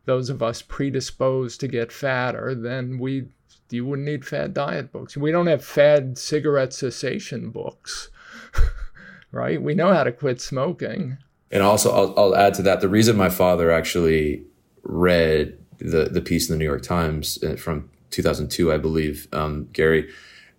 those 0.05 0.29
of 0.29 0.41
us 0.41 0.61
predisposed 0.61 1.59
to 1.59 1.67
get 1.67 1.91
fatter, 1.91 2.55
then 2.55 2.97
we 2.97 3.27
you 3.69 3.85
wouldn't 3.85 4.07
need 4.07 4.25
fad 4.25 4.53
diet 4.53 4.91
books. 4.91 5.15
We 5.15 5.31
don't 5.31 5.47
have 5.47 5.63
fad 5.63 6.17
cigarette 6.17 6.73
cessation 6.73 7.51
books, 7.51 8.09
right? 9.31 9.61
We 9.61 9.75
know 9.75 9.93
how 9.93 10.03
to 10.03 10.11
quit 10.11 10.41
smoking. 10.41 11.17
And 11.51 11.63
also, 11.63 11.91
I'll, 11.91 12.13
I'll 12.17 12.35
add 12.35 12.53
to 12.55 12.61
that 12.63 12.81
the 12.81 12.89
reason 12.89 13.15
my 13.15 13.29
father 13.29 13.71
actually 13.71 14.43
read 14.83 15.57
the 15.77 16.05
the 16.05 16.21
piece 16.21 16.49
in 16.49 16.55
the 16.55 16.59
New 16.59 16.65
York 16.65 16.83
Times 16.83 17.41
uh, 17.43 17.55
from 17.55 17.89
2002, 18.11 18.71
I 18.71 18.77
believe, 18.77 19.27
um, 19.31 19.69
Gary, 19.73 20.09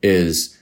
is 0.02 0.58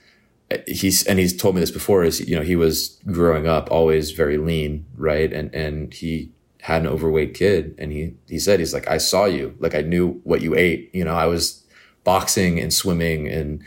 he's 0.67 1.07
and 1.07 1.19
he's 1.19 1.37
told 1.37 1.55
me 1.55 1.61
this 1.61 1.71
before 1.71 2.03
is 2.05 2.21
you 2.29 2.37
know 2.37 2.43
he 2.43 2.57
was 2.57 2.99
growing 3.07 3.47
up 3.47 3.71
always 3.71 4.11
very 4.11 4.37
lean 4.37 4.87
right? 4.97 5.33
And 5.33 5.55
and 5.55 5.93
he 5.95 6.33
had 6.61 6.83
an 6.83 6.89
overweight 6.89 7.35
kid 7.35 7.75
and 7.79 7.93
he 7.93 8.15
he 8.29 8.39
said 8.39 8.59
he's 8.59 8.75
like 8.75 8.89
I 8.89 8.99
saw 8.99 9.27
you. 9.27 9.55
Like 9.59 9.75
I 9.75 9.83
knew 9.83 10.21
what 10.25 10.43
you 10.43 10.55
ate. 10.55 10.91
You 10.93 11.05
know 11.05 11.15
I 11.15 11.27
was 11.27 11.65
boxing 12.05 12.59
and 12.59 12.73
swimming 12.73 13.29
and 13.29 13.63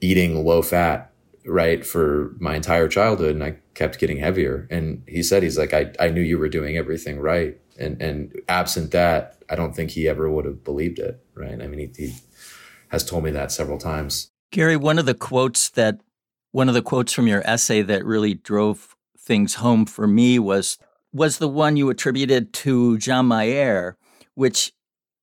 eating 0.00 0.44
low 0.44 0.62
fat 0.62 1.10
right 1.44 1.84
for 1.84 2.36
my 2.38 2.54
entire 2.54 2.88
childhood 2.88 3.34
and 3.34 3.42
I 3.42 3.56
kept 3.74 3.98
getting 3.98 4.18
heavier. 4.18 4.68
And 4.70 5.02
he 5.08 5.22
said 5.22 5.42
he's 5.42 5.58
like 5.58 5.74
I 5.74 5.92
I 5.98 6.08
knew 6.08 6.22
you 6.22 6.38
were 6.38 6.48
doing 6.48 6.76
everything 6.76 7.18
right. 7.18 7.58
And 7.78 8.00
and 8.00 8.40
absent 8.48 8.92
that 8.92 9.42
I 9.50 9.56
don't 9.56 9.74
think 9.74 9.90
he 9.90 10.08
ever 10.08 10.30
would 10.30 10.44
have 10.44 10.62
believed 10.62 10.98
it 11.00 11.20
right? 11.34 11.60
I 11.60 11.66
mean 11.66 11.90
he, 11.96 12.06
he 12.06 12.14
has 12.88 13.04
told 13.04 13.24
me 13.24 13.30
that 13.32 13.50
several 13.50 13.78
times. 13.78 14.30
Gary 14.50 14.76
one 14.76 14.98
of 14.98 15.04
the 15.04 15.14
quotes 15.14 15.68
that 15.70 16.00
one 16.52 16.68
of 16.68 16.74
the 16.74 16.82
quotes 16.82 17.12
from 17.12 17.26
your 17.26 17.42
essay 17.44 17.82
that 17.82 18.04
really 18.04 18.34
drove 18.34 18.96
things 19.18 19.54
home 19.54 19.84
for 19.84 20.06
me 20.06 20.38
was 20.38 20.78
was 21.12 21.38
the 21.38 21.48
one 21.48 21.76
you 21.76 21.88
attributed 21.88 22.52
to 22.52 22.98
Jean 22.98 23.28
Mayer, 23.28 23.96
which 24.34 24.72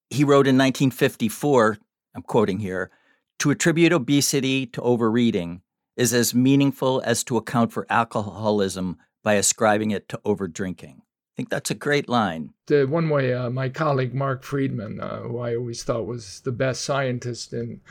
he 0.10 0.24
wrote 0.24 0.48
in 0.48 0.58
1954. 0.58 1.78
I'm 2.16 2.22
quoting 2.22 2.60
here: 2.60 2.92
"To 3.40 3.52
attribute 3.52 3.94
obesity 3.94 4.66
to 4.68 4.82
overeating 4.82 5.62
is 5.96 6.14
as 6.14 6.36
meaningful 6.36 7.02
as 7.06 7.24
to 7.26 7.38
account 7.38 7.72
for 7.72 7.86
alcoholism 7.90 8.98
by 9.24 9.34
ascribing 9.34 9.92
it 9.92 10.08
to 10.10 10.20
overdrinking." 10.26 10.98
I 11.00 11.36
think 11.36 11.50
that's 11.50 11.72
a 11.72 11.76
great 11.76 12.08
line. 12.08 12.54
The 12.68 12.86
one 12.86 13.10
way 13.10 13.34
uh, 13.34 13.50
my 13.50 13.68
colleague 13.68 14.14
Mark 14.14 14.44
Friedman, 14.44 15.02
uh, 15.02 15.22
who 15.24 15.40
I 15.40 15.56
always 15.56 15.84
thought 15.84 16.06
was 16.06 16.40
the 16.42 16.54
best 16.54 16.84
scientist 16.84 17.52
in 17.52 17.82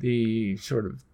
the 0.00 0.56
sort 0.56 0.86
of 0.86 1.04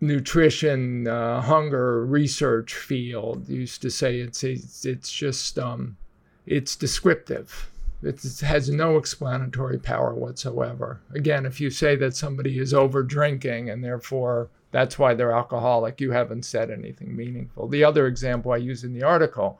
nutrition, 0.00 1.06
uh, 1.06 1.40
hunger 1.40 2.04
research 2.04 2.74
field 2.74 3.48
used 3.48 3.82
to 3.82 3.90
say 3.90 4.18
it's 4.18 4.42
it's, 4.44 4.84
it's 4.84 5.12
just 5.12 5.58
um, 5.58 5.96
it's 6.46 6.76
descriptive. 6.76 7.70
It 8.02 8.22
has 8.40 8.68
no 8.68 8.98
explanatory 8.98 9.78
power 9.78 10.14
whatsoever. 10.14 11.00
Again, 11.14 11.46
if 11.46 11.58
you 11.60 11.70
say 11.70 11.96
that 11.96 12.14
somebody 12.14 12.58
is 12.58 12.74
over 12.74 13.02
drinking 13.02 13.70
and 13.70 13.82
therefore 13.82 14.50
that's 14.72 14.98
why 14.98 15.14
they're 15.14 15.32
alcoholic, 15.32 16.00
you 16.00 16.10
haven't 16.10 16.44
said 16.44 16.70
anything 16.70 17.16
meaningful. 17.16 17.66
The 17.66 17.84
other 17.84 18.06
example 18.06 18.52
I 18.52 18.58
use 18.58 18.84
in 18.84 18.92
the 18.92 19.04
article 19.04 19.58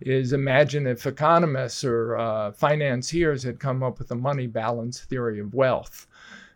is 0.00 0.32
imagine 0.32 0.86
if 0.86 1.06
economists 1.06 1.84
or 1.84 2.16
uh, 2.16 2.52
financiers 2.52 3.42
had 3.42 3.60
come 3.60 3.82
up 3.82 3.98
with 3.98 4.10
a 4.10 4.16
money 4.16 4.46
balance 4.46 5.00
theory 5.00 5.38
of 5.38 5.54
wealth 5.54 6.06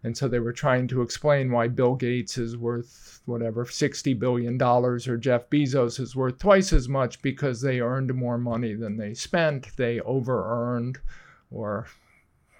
and 0.02 0.16
so 0.16 0.28
they 0.28 0.38
were 0.38 0.52
trying 0.52 0.88
to 0.88 1.02
explain 1.02 1.52
why 1.52 1.68
Bill 1.68 1.94
Gates 1.94 2.38
is 2.38 2.56
worth 2.56 3.20
whatever, 3.26 3.64
$60 3.64 4.18
billion, 4.18 4.60
or 4.60 4.98
Jeff 4.98 5.48
Bezos 5.50 6.00
is 6.00 6.16
worth 6.16 6.38
twice 6.38 6.72
as 6.72 6.88
much 6.88 7.20
because 7.22 7.60
they 7.60 7.80
earned 7.80 8.12
more 8.14 8.38
money 8.38 8.74
than 8.74 8.96
they 8.96 9.14
spent. 9.14 9.76
They 9.76 10.00
over 10.00 10.50
earned 10.50 10.98
or 11.50 11.86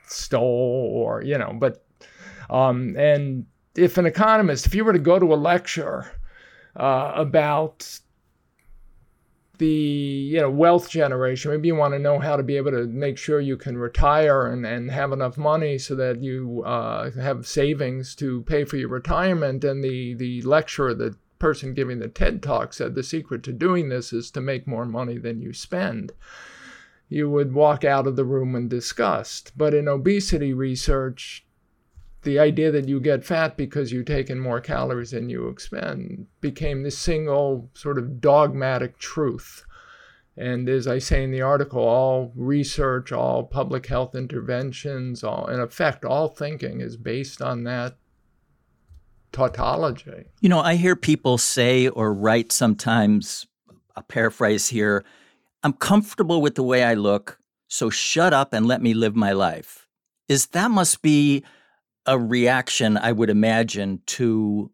stole 0.07 0.93
or, 0.95 1.23
you 1.23 1.39
know, 1.39 1.53
but, 1.59 1.85
um, 2.51 2.97
and 2.97 3.47
if 3.75 3.97
an 3.99 4.07
economist, 4.07 4.67
if 4.67 4.75
you 4.75 4.85
were 4.85 4.93
to 4.93 4.99
go 4.99 5.19
to 5.19 5.33
a 5.33 5.37
lecture 5.37 6.11
uh, 6.77 7.13
about 7.15 8.01
the 9.61 9.67
you 9.67 10.41
know 10.41 10.51
wealth 10.51 10.91
generation. 10.91 11.53
Maybe 11.53 11.69
you 11.69 11.77
want 11.77 11.95
to 11.95 12.01
know 12.01 12.19
how 12.19 12.35
to 12.35 12.43
be 12.43 12.57
able 12.57 12.73
to 12.73 12.87
make 12.87 13.17
sure 13.17 13.41
you 13.41 13.57
can 13.57 13.79
retire 13.79 14.47
and, 14.47 14.67
and 14.67 14.91
have 14.91 15.13
enough 15.13 15.39
money 15.39 15.79
so 15.79 15.95
that 15.95 16.21
you 16.21 16.65
uh, 16.67 17.13
have 17.13 17.47
savings 17.47 18.17
to 18.17 18.43
pay 18.43 18.65
for 18.65 18.77
your 18.77 18.89
retirement. 18.89 19.63
And 19.63 19.85
the 19.85 20.15
the 20.15 20.43
lecturer 20.43 20.95
the 20.95 21.15
person 21.39 21.75
giving 21.75 22.01
the 22.01 22.09
ted 22.09 22.43
talk 22.43 22.75
said 22.75 22.95
the 22.95 23.03
secret 23.03 23.43
to 23.45 23.53
doing 23.53 23.89
this 23.89 24.13
is 24.13 24.31
to 24.33 24.41
make 24.41 24.67
more 24.67 24.85
money 24.85 25.19
than 25.19 25.41
you 25.41 25.53
spend. 25.53 26.13
You 27.09 27.29
would 27.31 27.53
walk 27.53 27.85
out 27.85 28.07
of 28.07 28.17
the 28.17 28.25
room 28.25 28.55
in 28.57 28.69
disgust. 28.69 29.53
But 29.57 29.75
in 29.75 29.89
obesity 29.89 30.53
research 30.53 31.45
the 32.23 32.39
idea 32.39 32.71
that 32.71 32.89
you 32.89 33.01
get 33.01 33.25
fat 33.25 33.57
because 33.57 33.93
you 33.93 34.05
take 34.05 34.29
in 34.29 34.39
more 34.39 34.61
calories 34.61 35.13
than 35.13 35.31
you 35.31 35.49
expend 35.49 36.27
became 36.41 36.83
the 36.83 36.91
single 36.91 37.71
sort 37.75 37.99
of 37.99 38.21
dogmatic 38.21 38.99
truth. 38.99 39.65
And 40.37 40.69
as 40.69 40.87
I 40.87 40.99
say 40.99 41.25
in 41.25 41.31
the 41.31 41.43
article, 41.43 41.81
all 41.81 42.33
research, 42.35 43.13
all 43.13 43.45
public 43.45 43.87
health 43.87 44.15
interventions, 44.15 45.25
all 45.25 45.47
in 45.47 45.61
effect, 45.61 46.05
all 46.05 46.29
thinking 46.29 46.81
is 46.81 46.97
based 46.97 47.43
on 47.43 47.65
that 47.65 47.97
tautology. 49.33 50.25
You 50.41 50.49
know, 50.49 50.61
I 50.61 50.75
hear 50.77 50.97
people 50.97 51.39
say 51.39 51.89
or 51.89 52.13
write 52.13 52.53
sometimes, 52.53 53.47
a 53.97 54.03
paraphrase 54.03 54.69
here, 54.69 55.05
I'm 55.63 55.75
comfortable 55.75 56.41
with 56.41 56.55
the 56.55 56.63
way 56.63 56.85
I 56.85 56.95
look, 56.95 57.39
so 57.69 57.91
shut 57.91 58.33
up 58.33 58.53
and 58.53 58.67
let 58.67 58.83
me 58.83 58.95
live 58.95 59.15
my 59.15 59.33
life. 59.33 59.89
Is 60.29 60.47
that 60.49 60.71
must 60.71 61.03
be 61.03 61.45
a 62.11 62.19
reaction, 62.19 62.97
I 62.97 63.13
would 63.13 63.31
imagine, 63.31 64.01
to 64.07 64.73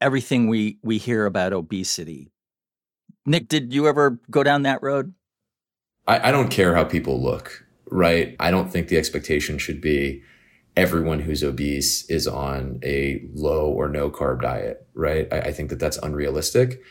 everything 0.00 0.48
we 0.48 0.78
we 0.82 0.98
hear 0.98 1.24
about 1.24 1.52
obesity. 1.52 2.32
Nick, 3.24 3.48
did 3.48 3.72
you 3.72 3.86
ever 3.86 4.18
go 4.28 4.42
down 4.42 4.62
that 4.62 4.82
road? 4.82 5.14
I, 6.06 6.28
I 6.28 6.32
don't 6.32 6.50
care 6.50 6.74
how 6.74 6.84
people 6.84 7.22
look, 7.22 7.64
right? 7.90 8.34
I 8.40 8.50
don't 8.50 8.70
think 8.72 8.88
the 8.88 8.98
expectation 8.98 9.56
should 9.56 9.80
be 9.80 10.22
everyone 10.76 11.20
who's 11.20 11.44
obese 11.44 12.04
is 12.10 12.26
on 12.26 12.80
a 12.82 13.24
low 13.32 13.70
or 13.70 13.88
no 13.88 14.10
carb 14.10 14.42
diet, 14.42 14.84
right? 14.94 15.28
I, 15.32 15.38
I 15.38 15.52
think 15.52 15.70
that 15.70 15.78
that's 15.78 15.96
unrealistic. 15.98 16.82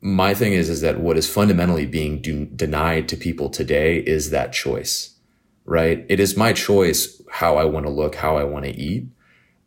My 0.00 0.32
thing 0.32 0.52
is, 0.52 0.70
is 0.70 0.80
that 0.80 1.00
what 1.00 1.18
is 1.18 1.28
fundamentally 1.28 1.86
being 1.86 2.22
do, 2.22 2.46
denied 2.46 3.08
to 3.08 3.16
people 3.16 3.50
today 3.50 3.98
is 3.98 4.30
that 4.30 4.52
choice 4.52 5.09
right? 5.70 6.04
It 6.08 6.18
is 6.18 6.36
my 6.36 6.52
choice 6.52 7.22
how 7.30 7.56
I 7.56 7.64
want 7.64 7.86
to 7.86 7.92
look, 7.92 8.16
how 8.16 8.36
I 8.36 8.42
want 8.42 8.64
to 8.64 8.76
eat. 8.76 9.06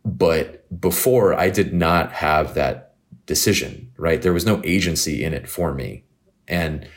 But 0.03 0.69
before 0.81 1.33
I 1.33 1.49
did 1.49 1.73
not 1.73 2.11
have 2.11 2.55
that 2.55 2.95
decision, 3.25 3.89
right? 3.95 4.21
There 4.21 4.33
was 4.33 4.45
no 4.45 4.61
agency 4.65 5.23
in 5.23 5.33
it 5.33 5.47
for 5.47 5.73
me. 5.73 6.03
And 6.45 6.89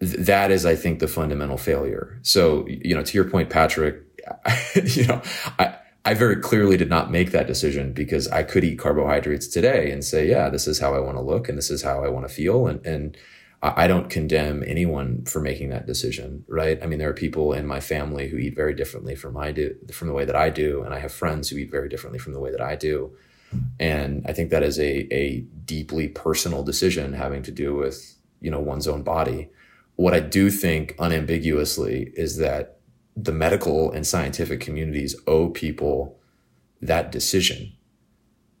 th- 0.00 0.26
that 0.26 0.50
is, 0.50 0.66
I 0.66 0.76
think, 0.76 0.98
the 0.98 1.08
fundamental 1.08 1.56
failure. 1.56 2.18
So, 2.20 2.66
you 2.68 2.94
know, 2.94 3.02
to 3.02 3.14
your 3.16 3.24
point, 3.24 3.48
Patrick, 3.48 4.02
you 4.84 5.06
know, 5.06 5.22
I, 5.58 5.76
I 6.04 6.12
very 6.12 6.36
clearly 6.36 6.76
did 6.76 6.90
not 6.90 7.10
make 7.10 7.30
that 7.30 7.46
decision 7.46 7.94
because 7.94 8.28
I 8.28 8.42
could 8.42 8.62
eat 8.62 8.78
carbohydrates 8.78 9.48
today 9.48 9.90
and 9.90 10.04
say, 10.04 10.28
yeah, 10.28 10.50
this 10.50 10.66
is 10.66 10.80
how 10.80 10.94
I 10.94 11.00
want 11.00 11.16
to 11.16 11.22
look 11.22 11.48
and 11.48 11.56
this 11.56 11.70
is 11.70 11.80
how 11.80 12.04
I 12.04 12.10
want 12.10 12.28
to 12.28 12.34
feel. 12.34 12.66
And, 12.66 12.84
and 12.84 13.16
I 13.76 13.86
don't 13.86 14.10
condemn 14.10 14.62
anyone 14.66 15.24
for 15.24 15.40
making 15.40 15.70
that 15.70 15.86
decision, 15.86 16.44
right? 16.48 16.78
I 16.82 16.86
mean, 16.86 16.98
there 16.98 17.08
are 17.08 17.14
people 17.14 17.54
in 17.54 17.66
my 17.66 17.80
family 17.80 18.28
who 18.28 18.36
eat 18.36 18.54
very 18.54 18.74
differently 18.74 19.14
from 19.14 19.38
I 19.38 19.52
do, 19.52 19.74
from 19.90 20.08
the 20.08 20.14
way 20.14 20.26
that 20.26 20.36
I 20.36 20.50
do, 20.50 20.82
and 20.82 20.92
I 20.92 20.98
have 20.98 21.12
friends 21.12 21.48
who 21.48 21.56
eat 21.56 21.70
very 21.70 21.88
differently 21.88 22.18
from 22.18 22.34
the 22.34 22.40
way 22.40 22.50
that 22.50 22.60
I 22.60 22.76
do. 22.76 23.16
And 23.80 24.22
I 24.26 24.32
think 24.32 24.50
that 24.50 24.62
is 24.62 24.78
a 24.78 25.12
a 25.14 25.40
deeply 25.64 26.08
personal 26.08 26.62
decision 26.62 27.12
having 27.14 27.42
to 27.44 27.52
do 27.52 27.74
with 27.74 28.16
you 28.40 28.50
know 28.50 28.60
one's 28.60 28.88
own 28.88 29.02
body. 29.02 29.48
What 29.96 30.12
I 30.12 30.20
do 30.20 30.50
think 30.50 30.94
unambiguously 30.98 32.12
is 32.16 32.36
that 32.38 32.80
the 33.16 33.32
medical 33.32 33.92
and 33.92 34.06
scientific 34.06 34.60
communities 34.60 35.14
owe 35.26 35.50
people 35.50 36.18
that 36.82 37.12
decision, 37.12 37.72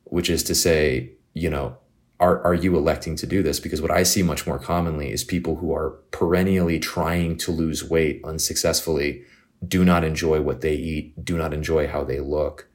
which 0.04 0.30
is 0.30 0.44
to 0.44 0.54
say, 0.54 1.10
you 1.34 1.50
know, 1.50 1.76
are, 2.20 2.42
are 2.44 2.54
you 2.54 2.76
electing 2.76 3.16
to 3.16 3.26
do 3.26 3.42
this? 3.42 3.60
Because 3.60 3.82
what 3.82 3.90
I 3.90 4.02
see 4.02 4.22
much 4.22 4.46
more 4.46 4.58
commonly 4.58 5.10
is 5.10 5.24
people 5.24 5.56
who 5.56 5.74
are 5.74 5.90
perennially 6.10 6.78
trying 6.78 7.36
to 7.38 7.50
lose 7.50 7.82
weight 7.82 8.20
unsuccessfully, 8.24 9.24
do 9.66 9.84
not 9.84 10.04
enjoy 10.04 10.40
what 10.40 10.60
they 10.60 10.74
eat, 10.74 11.24
do 11.24 11.36
not 11.36 11.52
enjoy 11.52 11.86
how 11.86 12.04
they 12.04 12.20
look, 12.20 12.68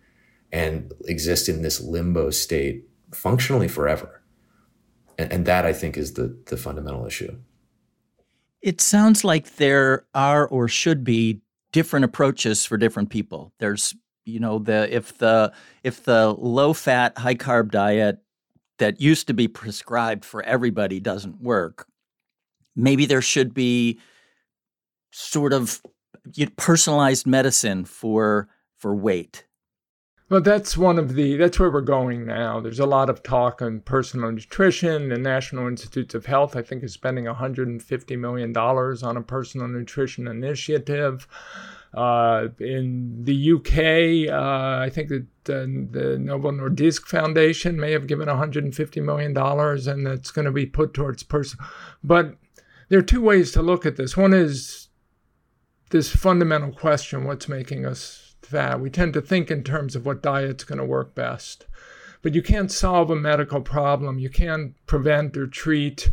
and 0.52 0.92
exist 1.06 1.48
in 1.48 1.62
this 1.62 1.80
limbo 1.80 2.30
state 2.30 2.86
functionally 3.14 3.68
forever. 3.68 4.22
And, 5.18 5.32
and 5.32 5.46
that 5.46 5.66
I 5.66 5.74
think 5.74 5.98
is 5.98 6.14
the, 6.14 6.38
the 6.48 6.58
fundamental 6.58 7.06
issue. 7.06 7.38
It 8.62 8.82
sounds 8.82 9.24
like 9.24 9.56
there 9.56 10.06
are 10.14 10.48
or 10.48 10.68
should 10.68 11.04
be 11.04 11.42
different 11.72 12.04
approaches 12.04 12.66
for 12.66 12.78
different 12.78 13.10
people. 13.10 13.54
There's 13.60 13.96
you 14.26 14.40
know 14.40 14.60
the 14.60 14.94
if 14.94 15.18
the 15.18 15.54
if 15.84 16.04
the 16.04 16.34
low 16.34 16.74
fat 16.74 17.18
high 17.18 17.36
carb 17.36 17.72
diet 17.72 18.20
that 18.80 19.00
used 19.00 19.28
to 19.28 19.34
be 19.34 19.48
prescribed 19.48 20.26
for 20.26 20.44
everybody 20.44 21.00
doesn't 21.00 21.42
work, 21.42 21.88
maybe 22.76 23.06
there 23.06 23.22
should 23.22 23.54
be 23.54 24.00
sort 25.12 25.54
of 25.54 25.82
personalized 26.58 27.28
medicine 27.28 27.86
for 27.86 28.48
for 28.78 28.96
weight. 28.96 29.46
Well, 30.30 30.42
that's 30.42 30.78
one 30.78 31.00
of 31.00 31.16
the 31.16 31.38
that's 31.38 31.60
where 31.60 31.72
we're 31.72 31.82
going 31.82 32.26
now. 32.26 32.60
There's 32.60 32.80
a 32.80 32.86
lot 32.86 33.10
of 33.10 33.24
talk 33.24 33.64
on 33.64 33.80
personal 33.80 34.32
nutrition. 34.32 35.10
The 35.10 35.18
National 35.18 35.68
Institutes 35.68 36.14
of 36.14 36.28
Health, 36.28 36.56
I 36.56 36.62
think, 36.62 36.84
is 36.84 36.94
spending 36.94 37.26
150 37.26 38.16
million 38.16 38.54
dollars 38.54 39.02
on 39.02 39.18
a 39.18 39.24
personal 39.24 39.68
nutrition 39.68 40.28
initiative. 40.28 41.28
Uh, 41.94 42.50
in 42.60 43.24
the 43.24 43.54
UK, 43.54 44.32
uh, 44.32 44.84
I 44.84 44.90
think 44.90 45.10
that 45.10 45.24
uh, 45.50 45.66
the 45.92 46.20
Novo 46.20 46.52
Nordisk 46.52 47.08
Foundation 47.08 47.80
may 47.80 47.92
have 47.94 48.06
given 48.06 48.28
150 48.28 49.02
million 49.02 49.34
dollars, 49.34 49.88
and 49.88 50.06
that's 50.06 50.30
going 50.30 50.46
to 50.46 50.52
be 50.52 50.68
put 50.68 50.94
towards 50.94 51.24
person. 51.24 51.60
But 52.04 52.36
there 52.90 53.00
are 53.00 53.04
two 53.04 53.22
ways 53.22 53.52
to 53.54 53.64
look 53.64 53.86
at 53.88 53.96
this. 53.96 54.16
One 54.16 54.34
is 54.34 54.90
this 55.90 56.16
fundamental 56.16 56.72
question: 56.72 57.24
What's 57.24 57.50
making 57.50 57.88
us 57.88 58.36
fat? 58.44 58.80
We 58.80 58.92
tend 58.92 59.14
to 59.14 59.22
think 59.22 59.50
in 59.50 59.64
terms 59.64 59.96
of 59.96 60.06
what 60.06 60.22
diet's 60.22 60.64
going 60.64 60.78
to 60.78 60.86
work 60.86 61.16
best, 61.16 61.66
but 62.22 62.36
you 62.36 62.44
can't 62.44 62.72
solve 62.72 63.10
a 63.10 63.16
medical 63.16 63.62
problem. 63.62 64.20
You 64.20 64.30
can't 64.30 64.76
prevent 64.86 65.36
or 65.36 65.48
treat 65.48 66.12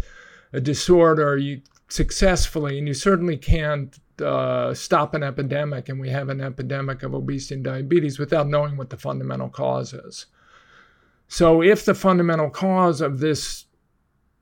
a 0.54 0.60
disorder 0.60 1.36
you 1.36 1.60
successfully, 1.88 2.78
and 2.78 2.88
you 2.88 2.94
certainly 2.94 3.36
can't 3.36 3.98
uh, 4.20 4.74
stop 4.74 5.14
an 5.14 5.22
epidemic, 5.22 5.88
and 5.88 6.00
we 6.00 6.10
have 6.10 6.28
an 6.28 6.40
epidemic 6.40 7.02
of 7.02 7.14
obesity 7.14 7.56
and 7.56 7.64
diabetes 7.64 8.18
without 8.18 8.48
knowing 8.48 8.76
what 8.76 8.90
the 8.90 8.96
fundamental 8.96 9.48
cause 9.48 9.92
is. 9.92 10.26
So, 11.28 11.62
if 11.62 11.84
the 11.84 11.94
fundamental 11.94 12.50
cause 12.50 13.00
of 13.00 13.18
this, 13.18 13.64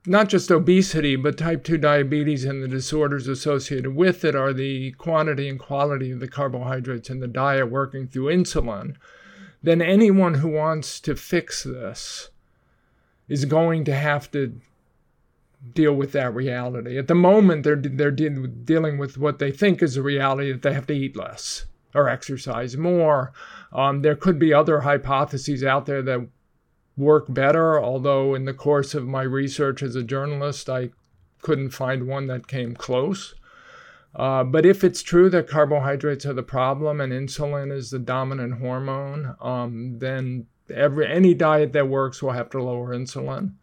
not 0.06 0.28
just 0.28 0.50
obesity, 0.50 1.16
but 1.16 1.38
type 1.38 1.64
2 1.64 1.78
diabetes 1.78 2.44
and 2.44 2.62
the 2.62 2.68
disorders 2.68 3.26
associated 3.26 3.94
with 3.94 4.24
it, 4.24 4.34
are 4.34 4.52
the 4.52 4.92
quantity 4.92 5.48
and 5.48 5.58
quality 5.58 6.10
of 6.10 6.20
the 6.20 6.28
carbohydrates 6.28 7.08
in 7.08 7.20
the 7.20 7.28
diet 7.28 7.70
working 7.70 8.06
through 8.06 8.26
insulin, 8.26 8.96
then 9.62 9.80
anyone 9.80 10.34
who 10.34 10.48
wants 10.48 11.00
to 11.00 11.16
fix 11.16 11.64
this 11.64 12.28
is 13.28 13.46
going 13.46 13.84
to 13.84 13.94
have 13.94 14.30
to 14.30 14.60
deal 15.72 15.94
with 15.94 16.12
that 16.12 16.34
reality. 16.34 16.98
At 16.98 17.08
the 17.08 17.14
moment, 17.14 17.64
they're 17.64 17.76
they're 17.76 18.10
de- 18.10 18.46
dealing 18.48 18.98
with 18.98 19.16
what 19.16 19.38
they 19.38 19.50
think 19.50 19.82
is 19.82 19.96
a 19.96 20.02
reality 20.02 20.52
that 20.52 20.62
they 20.62 20.74
have 20.74 20.86
to 20.88 20.94
eat 20.94 21.16
less 21.16 21.66
or 21.94 22.08
exercise 22.08 22.76
more. 22.76 23.32
Um, 23.72 24.02
there 24.02 24.16
could 24.16 24.38
be 24.38 24.52
other 24.52 24.80
hypotheses 24.80 25.64
out 25.64 25.86
there 25.86 26.02
that 26.02 26.28
work 26.96 27.26
better, 27.28 27.80
although 27.80 28.34
in 28.34 28.44
the 28.44 28.54
course 28.54 28.94
of 28.94 29.06
my 29.06 29.22
research 29.22 29.82
as 29.82 29.96
a 29.96 30.02
journalist, 30.02 30.68
I 30.68 30.90
couldn't 31.40 31.70
find 31.70 32.06
one 32.06 32.26
that 32.26 32.48
came 32.48 32.74
close. 32.74 33.34
Uh, 34.14 34.44
but 34.44 34.64
if 34.64 34.84
it's 34.84 35.02
true 35.02 35.28
that 35.30 35.48
carbohydrates 35.48 36.24
are 36.24 36.32
the 36.32 36.42
problem 36.42 37.00
and 37.00 37.12
insulin 37.12 37.72
is 37.72 37.90
the 37.90 37.98
dominant 37.98 38.60
hormone, 38.60 39.34
um, 39.40 39.98
then 39.98 40.46
every 40.72 41.06
any 41.06 41.34
diet 41.34 41.72
that 41.72 41.88
works 41.88 42.22
will 42.22 42.30
have 42.30 42.48
to 42.50 42.62
lower 42.62 42.94
insulin 42.94 43.54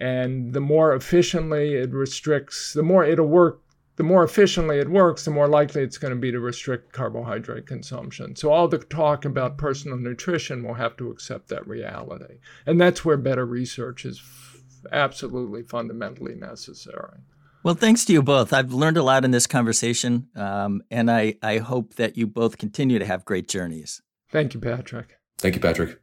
and 0.00 0.52
the 0.52 0.60
more 0.60 0.94
efficiently 0.94 1.74
it 1.74 1.92
restricts 1.92 2.72
the 2.72 2.82
more 2.82 3.04
it'll 3.04 3.26
work 3.26 3.60
the 3.96 4.02
more 4.02 4.24
efficiently 4.24 4.78
it 4.78 4.88
works 4.88 5.24
the 5.24 5.30
more 5.30 5.48
likely 5.48 5.82
it's 5.82 5.98
going 5.98 6.14
to 6.14 6.18
be 6.18 6.32
to 6.32 6.40
restrict 6.40 6.92
carbohydrate 6.92 7.66
consumption 7.66 8.34
so 8.34 8.50
all 8.50 8.66
the 8.66 8.78
talk 8.78 9.24
about 9.24 9.58
personal 9.58 9.98
nutrition 9.98 10.62
will 10.62 10.74
have 10.74 10.96
to 10.96 11.10
accept 11.10 11.48
that 11.48 11.66
reality 11.66 12.38
and 12.66 12.80
that's 12.80 13.04
where 13.04 13.16
better 13.16 13.44
research 13.44 14.04
is 14.04 14.18
f- 14.18 14.62
absolutely 14.92 15.62
fundamentally 15.62 16.34
necessary 16.34 17.18
well, 17.62 17.74
thanks 17.74 18.06
to 18.06 18.14
you 18.14 18.22
both. 18.22 18.54
I've 18.54 18.72
learned 18.72 18.96
a 18.96 19.02
lot 19.02 19.22
in 19.22 19.32
this 19.32 19.46
conversation, 19.46 20.28
um, 20.34 20.82
and 20.90 21.10
I, 21.10 21.34
I 21.42 21.58
hope 21.58 21.96
that 21.96 22.16
you 22.16 22.26
both 22.26 22.56
continue 22.56 22.98
to 22.98 23.04
have 23.04 23.26
great 23.26 23.48
journeys. 23.48 24.00
Thank 24.30 24.54
you, 24.54 24.60
Patrick. 24.60 25.18
Thank 25.38 25.56
you, 25.56 25.60
Patrick. 25.60 25.99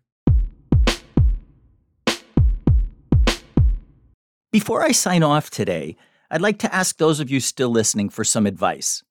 Before 4.57 4.81
I 4.81 4.91
sign 4.91 5.21
off 5.21 5.51
today, 5.51 5.95
I'd 6.31 6.41
like 6.41 6.57
to 6.57 6.73
ask 6.73 6.97
those 6.97 7.19
of 7.19 7.29
you 7.29 7.39
still 7.39 7.69
listening 7.69 8.09
for 8.09 8.23
some 8.23 8.47
advice. 8.47 9.03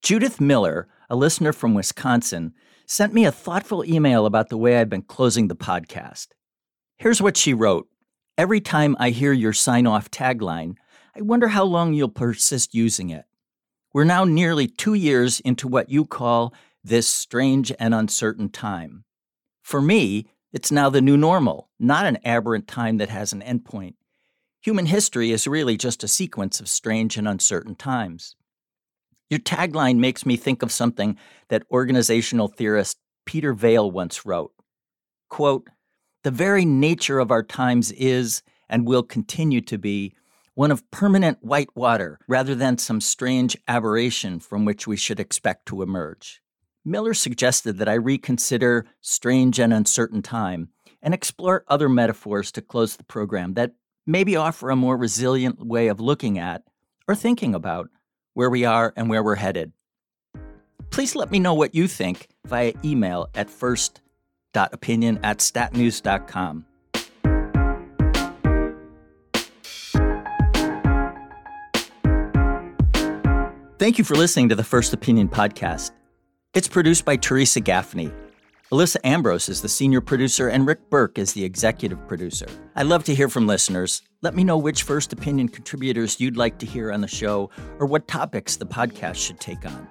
Judith 0.00 0.40
Miller, 0.40 0.86
a 1.10 1.16
listener 1.16 1.52
from 1.52 1.74
Wisconsin, 1.74 2.54
sent 2.86 3.12
me 3.12 3.24
a 3.24 3.32
thoughtful 3.32 3.84
email 3.84 4.26
about 4.26 4.48
the 4.48 4.56
way 4.56 4.78
I've 4.78 4.88
been 4.88 5.02
closing 5.02 5.48
the 5.48 5.56
podcast. 5.56 6.28
Here's 6.98 7.20
what 7.20 7.36
she 7.36 7.52
wrote 7.52 7.88
Every 8.38 8.60
time 8.60 8.94
I 9.00 9.10
hear 9.10 9.32
your 9.32 9.52
sign 9.52 9.88
off 9.88 10.08
tagline, 10.08 10.76
I 11.16 11.22
wonder 11.22 11.48
how 11.48 11.64
long 11.64 11.92
you'll 11.92 12.08
persist 12.08 12.72
using 12.72 13.10
it. 13.10 13.24
We're 13.92 14.04
now 14.04 14.22
nearly 14.22 14.68
two 14.68 14.94
years 14.94 15.40
into 15.40 15.66
what 15.66 15.90
you 15.90 16.04
call 16.04 16.54
this 16.84 17.08
strange 17.08 17.72
and 17.80 17.92
uncertain 17.92 18.50
time. 18.50 19.02
For 19.62 19.82
me, 19.82 20.28
it's 20.52 20.70
now 20.70 20.90
the 20.90 21.02
new 21.02 21.16
normal, 21.16 21.70
not 21.80 22.06
an 22.06 22.18
aberrant 22.24 22.68
time 22.68 22.98
that 22.98 23.08
has 23.08 23.32
an 23.32 23.42
endpoint. 23.42 23.94
Human 24.62 24.86
history 24.86 25.30
is 25.30 25.46
really 25.46 25.76
just 25.76 26.02
a 26.02 26.08
sequence 26.08 26.60
of 26.60 26.68
strange 26.68 27.16
and 27.16 27.28
uncertain 27.28 27.74
times. 27.74 28.34
Your 29.30 29.40
tagline 29.40 29.98
makes 29.98 30.24
me 30.24 30.36
think 30.36 30.62
of 30.62 30.72
something 30.72 31.16
that 31.48 31.64
organizational 31.70 32.48
theorist 32.48 32.98
Peter 33.24 33.54
Vaill 33.54 33.90
once 33.90 34.24
wrote. 34.24 34.52
Quote, 35.28 35.68
the 36.22 36.30
very 36.30 36.64
nature 36.64 37.18
of 37.18 37.30
our 37.30 37.42
times 37.42 37.92
is 37.92 38.42
and 38.68 38.86
will 38.86 39.02
continue 39.02 39.60
to 39.62 39.78
be 39.78 40.14
one 40.54 40.70
of 40.70 40.90
permanent 40.90 41.38
white 41.42 41.68
water 41.76 42.18
rather 42.26 42.54
than 42.54 42.78
some 42.78 43.00
strange 43.00 43.56
aberration 43.68 44.40
from 44.40 44.64
which 44.64 44.86
we 44.86 44.96
should 44.96 45.20
expect 45.20 45.66
to 45.66 45.82
emerge. 45.82 46.40
Miller 46.84 47.14
suggested 47.14 47.78
that 47.78 47.88
I 47.88 47.94
reconsider 47.94 48.86
strange 49.00 49.58
and 49.58 49.72
uncertain 49.72 50.22
time 50.22 50.70
and 51.02 51.12
explore 51.12 51.64
other 51.68 51.88
metaphors 51.88 52.50
to 52.52 52.62
close 52.62 52.96
the 52.96 53.04
program 53.04 53.54
that 53.54 53.72
maybe 54.06 54.36
offer 54.36 54.70
a 54.70 54.76
more 54.76 54.96
resilient 54.96 55.64
way 55.64 55.88
of 55.88 56.00
looking 56.00 56.38
at 56.38 56.62
or 57.08 57.14
thinking 57.14 57.54
about 57.54 57.90
where 58.34 58.50
we 58.50 58.64
are 58.64 58.92
and 58.96 59.10
where 59.10 59.22
we're 59.22 59.34
headed. 59.34 59.72
Please 60.90 61.14
let 61.14 61.30
me 61.30 61.38
know 61.38 61.54
what 61.54 61.74
you 61.74 61.88
think 61.88 62.28
via 62.46 62.72
email 62.84 63.28
at 63.34 63.50
first.opinion 63.50 65.18
at 65.22 65.38
statnews.com. 65.38 66.64
Thank 73.78 73.98
you 73.98 74.04
for 74.04 74.14
listening 74.14 74.48
to 74.48 74.54
the 74.54 74.64
First 74.64 74.94
Opinion 74.94 75.28
podcast. 75.28 75.90
It's 76.54 76.66
produced 76.66 77.04
by 77.04 77.16
Teresa 77.16 77.60
Gaffney. 77.60 78.10
Alissa 78.72 78.96
Ambrose 79.04 79.48
is 79.48 79.62
the 79.62 79.68
senior 79.68 80.00
producer, 80.00 80.48
and 80.48 80.66
Rick 80.66 80.90
Burke 80.90 81.18
is 81.18 81.32
the 81.32 81.44
executive 81.44 82.04
producer. 82.08 82.46
I'd 82.74 82.88
love 82.88 83.04
to 83.04 83.14
hear 83.14 83.28
from 83.28 83.46
listeners. 83.46 84.02
Let 84.22 84.34
me 84.34 84.42
know 84.42 84.58
which 84.58 84.82
First 84.82 85.12
Opinion 85.12 85.48
contributors 85.48 86.18
you'd 86.18 86.36
like 86.36 86.58
to 86.58 86.66
hear 86.66 86.90
on 86.90 87.00
the 87.00 87.06
show 87.06 87.48
or 87.78 87.86
what 87.86 88.08
topics 88.08 88.56
the 88.56 88.66
podcast 88.66 89.24
should 89.24 89.38
take 89.38 89.64
on. 89.64 89.88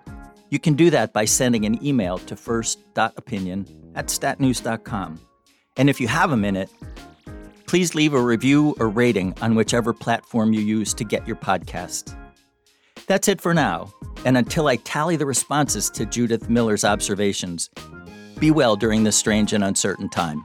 You 0.50 0.60
can 0.60 0.74
do 0.74 0.90
that 0.90 1.14
by 1.14 1.24
sending 1.24 1.66
an 1.66 1.82
email 1.86 2.18
to 2.18 2.36
first.opinion 2.36 3.94
at 3.96 4.08
statnews.com. 4.08 5.22
And 5.78 5.90
if 5.90 6.02
you 6.02 6.10
have 6.10 6.34
a 6.34 6.38
minute, 6.38 6.70
please 7.68 7.96
leave 7.96 8.14
a 8.14 8.22
review 8.22 8.76
or 8.78 8.90
rating 8.90 9.36
on 9.42 9.56
whichever 9.56 9.94
platform 9.94 10.52
you 10.52 10.60
use 10.60 10.94
to 10.96 11.06
get 11.06 11.26
your 11.26 11.38
podcast. 11.38 12.14
That's 13.08 13.30
it 13.30 13.40
for 13.40 13.54
now. 13.54 13.94
And 14.26 14.36
until 14.36 14.68
I 14.68 14.76
tally 14.78 15.16
the 15.16 15.26
responses 15.26 15.90
to 15.92 16.06
Judith 16.06 16.50
Miller's 16.50 16.84
observations, 16.84 17.70
be 18.40 18.52
well 18.52 18.76
during 18.76 19.04
this 19.04 19.16
strange 19.16 19.54
and 19.54 19.64
uncertain 19.64 20.10
time. 20.10 20.44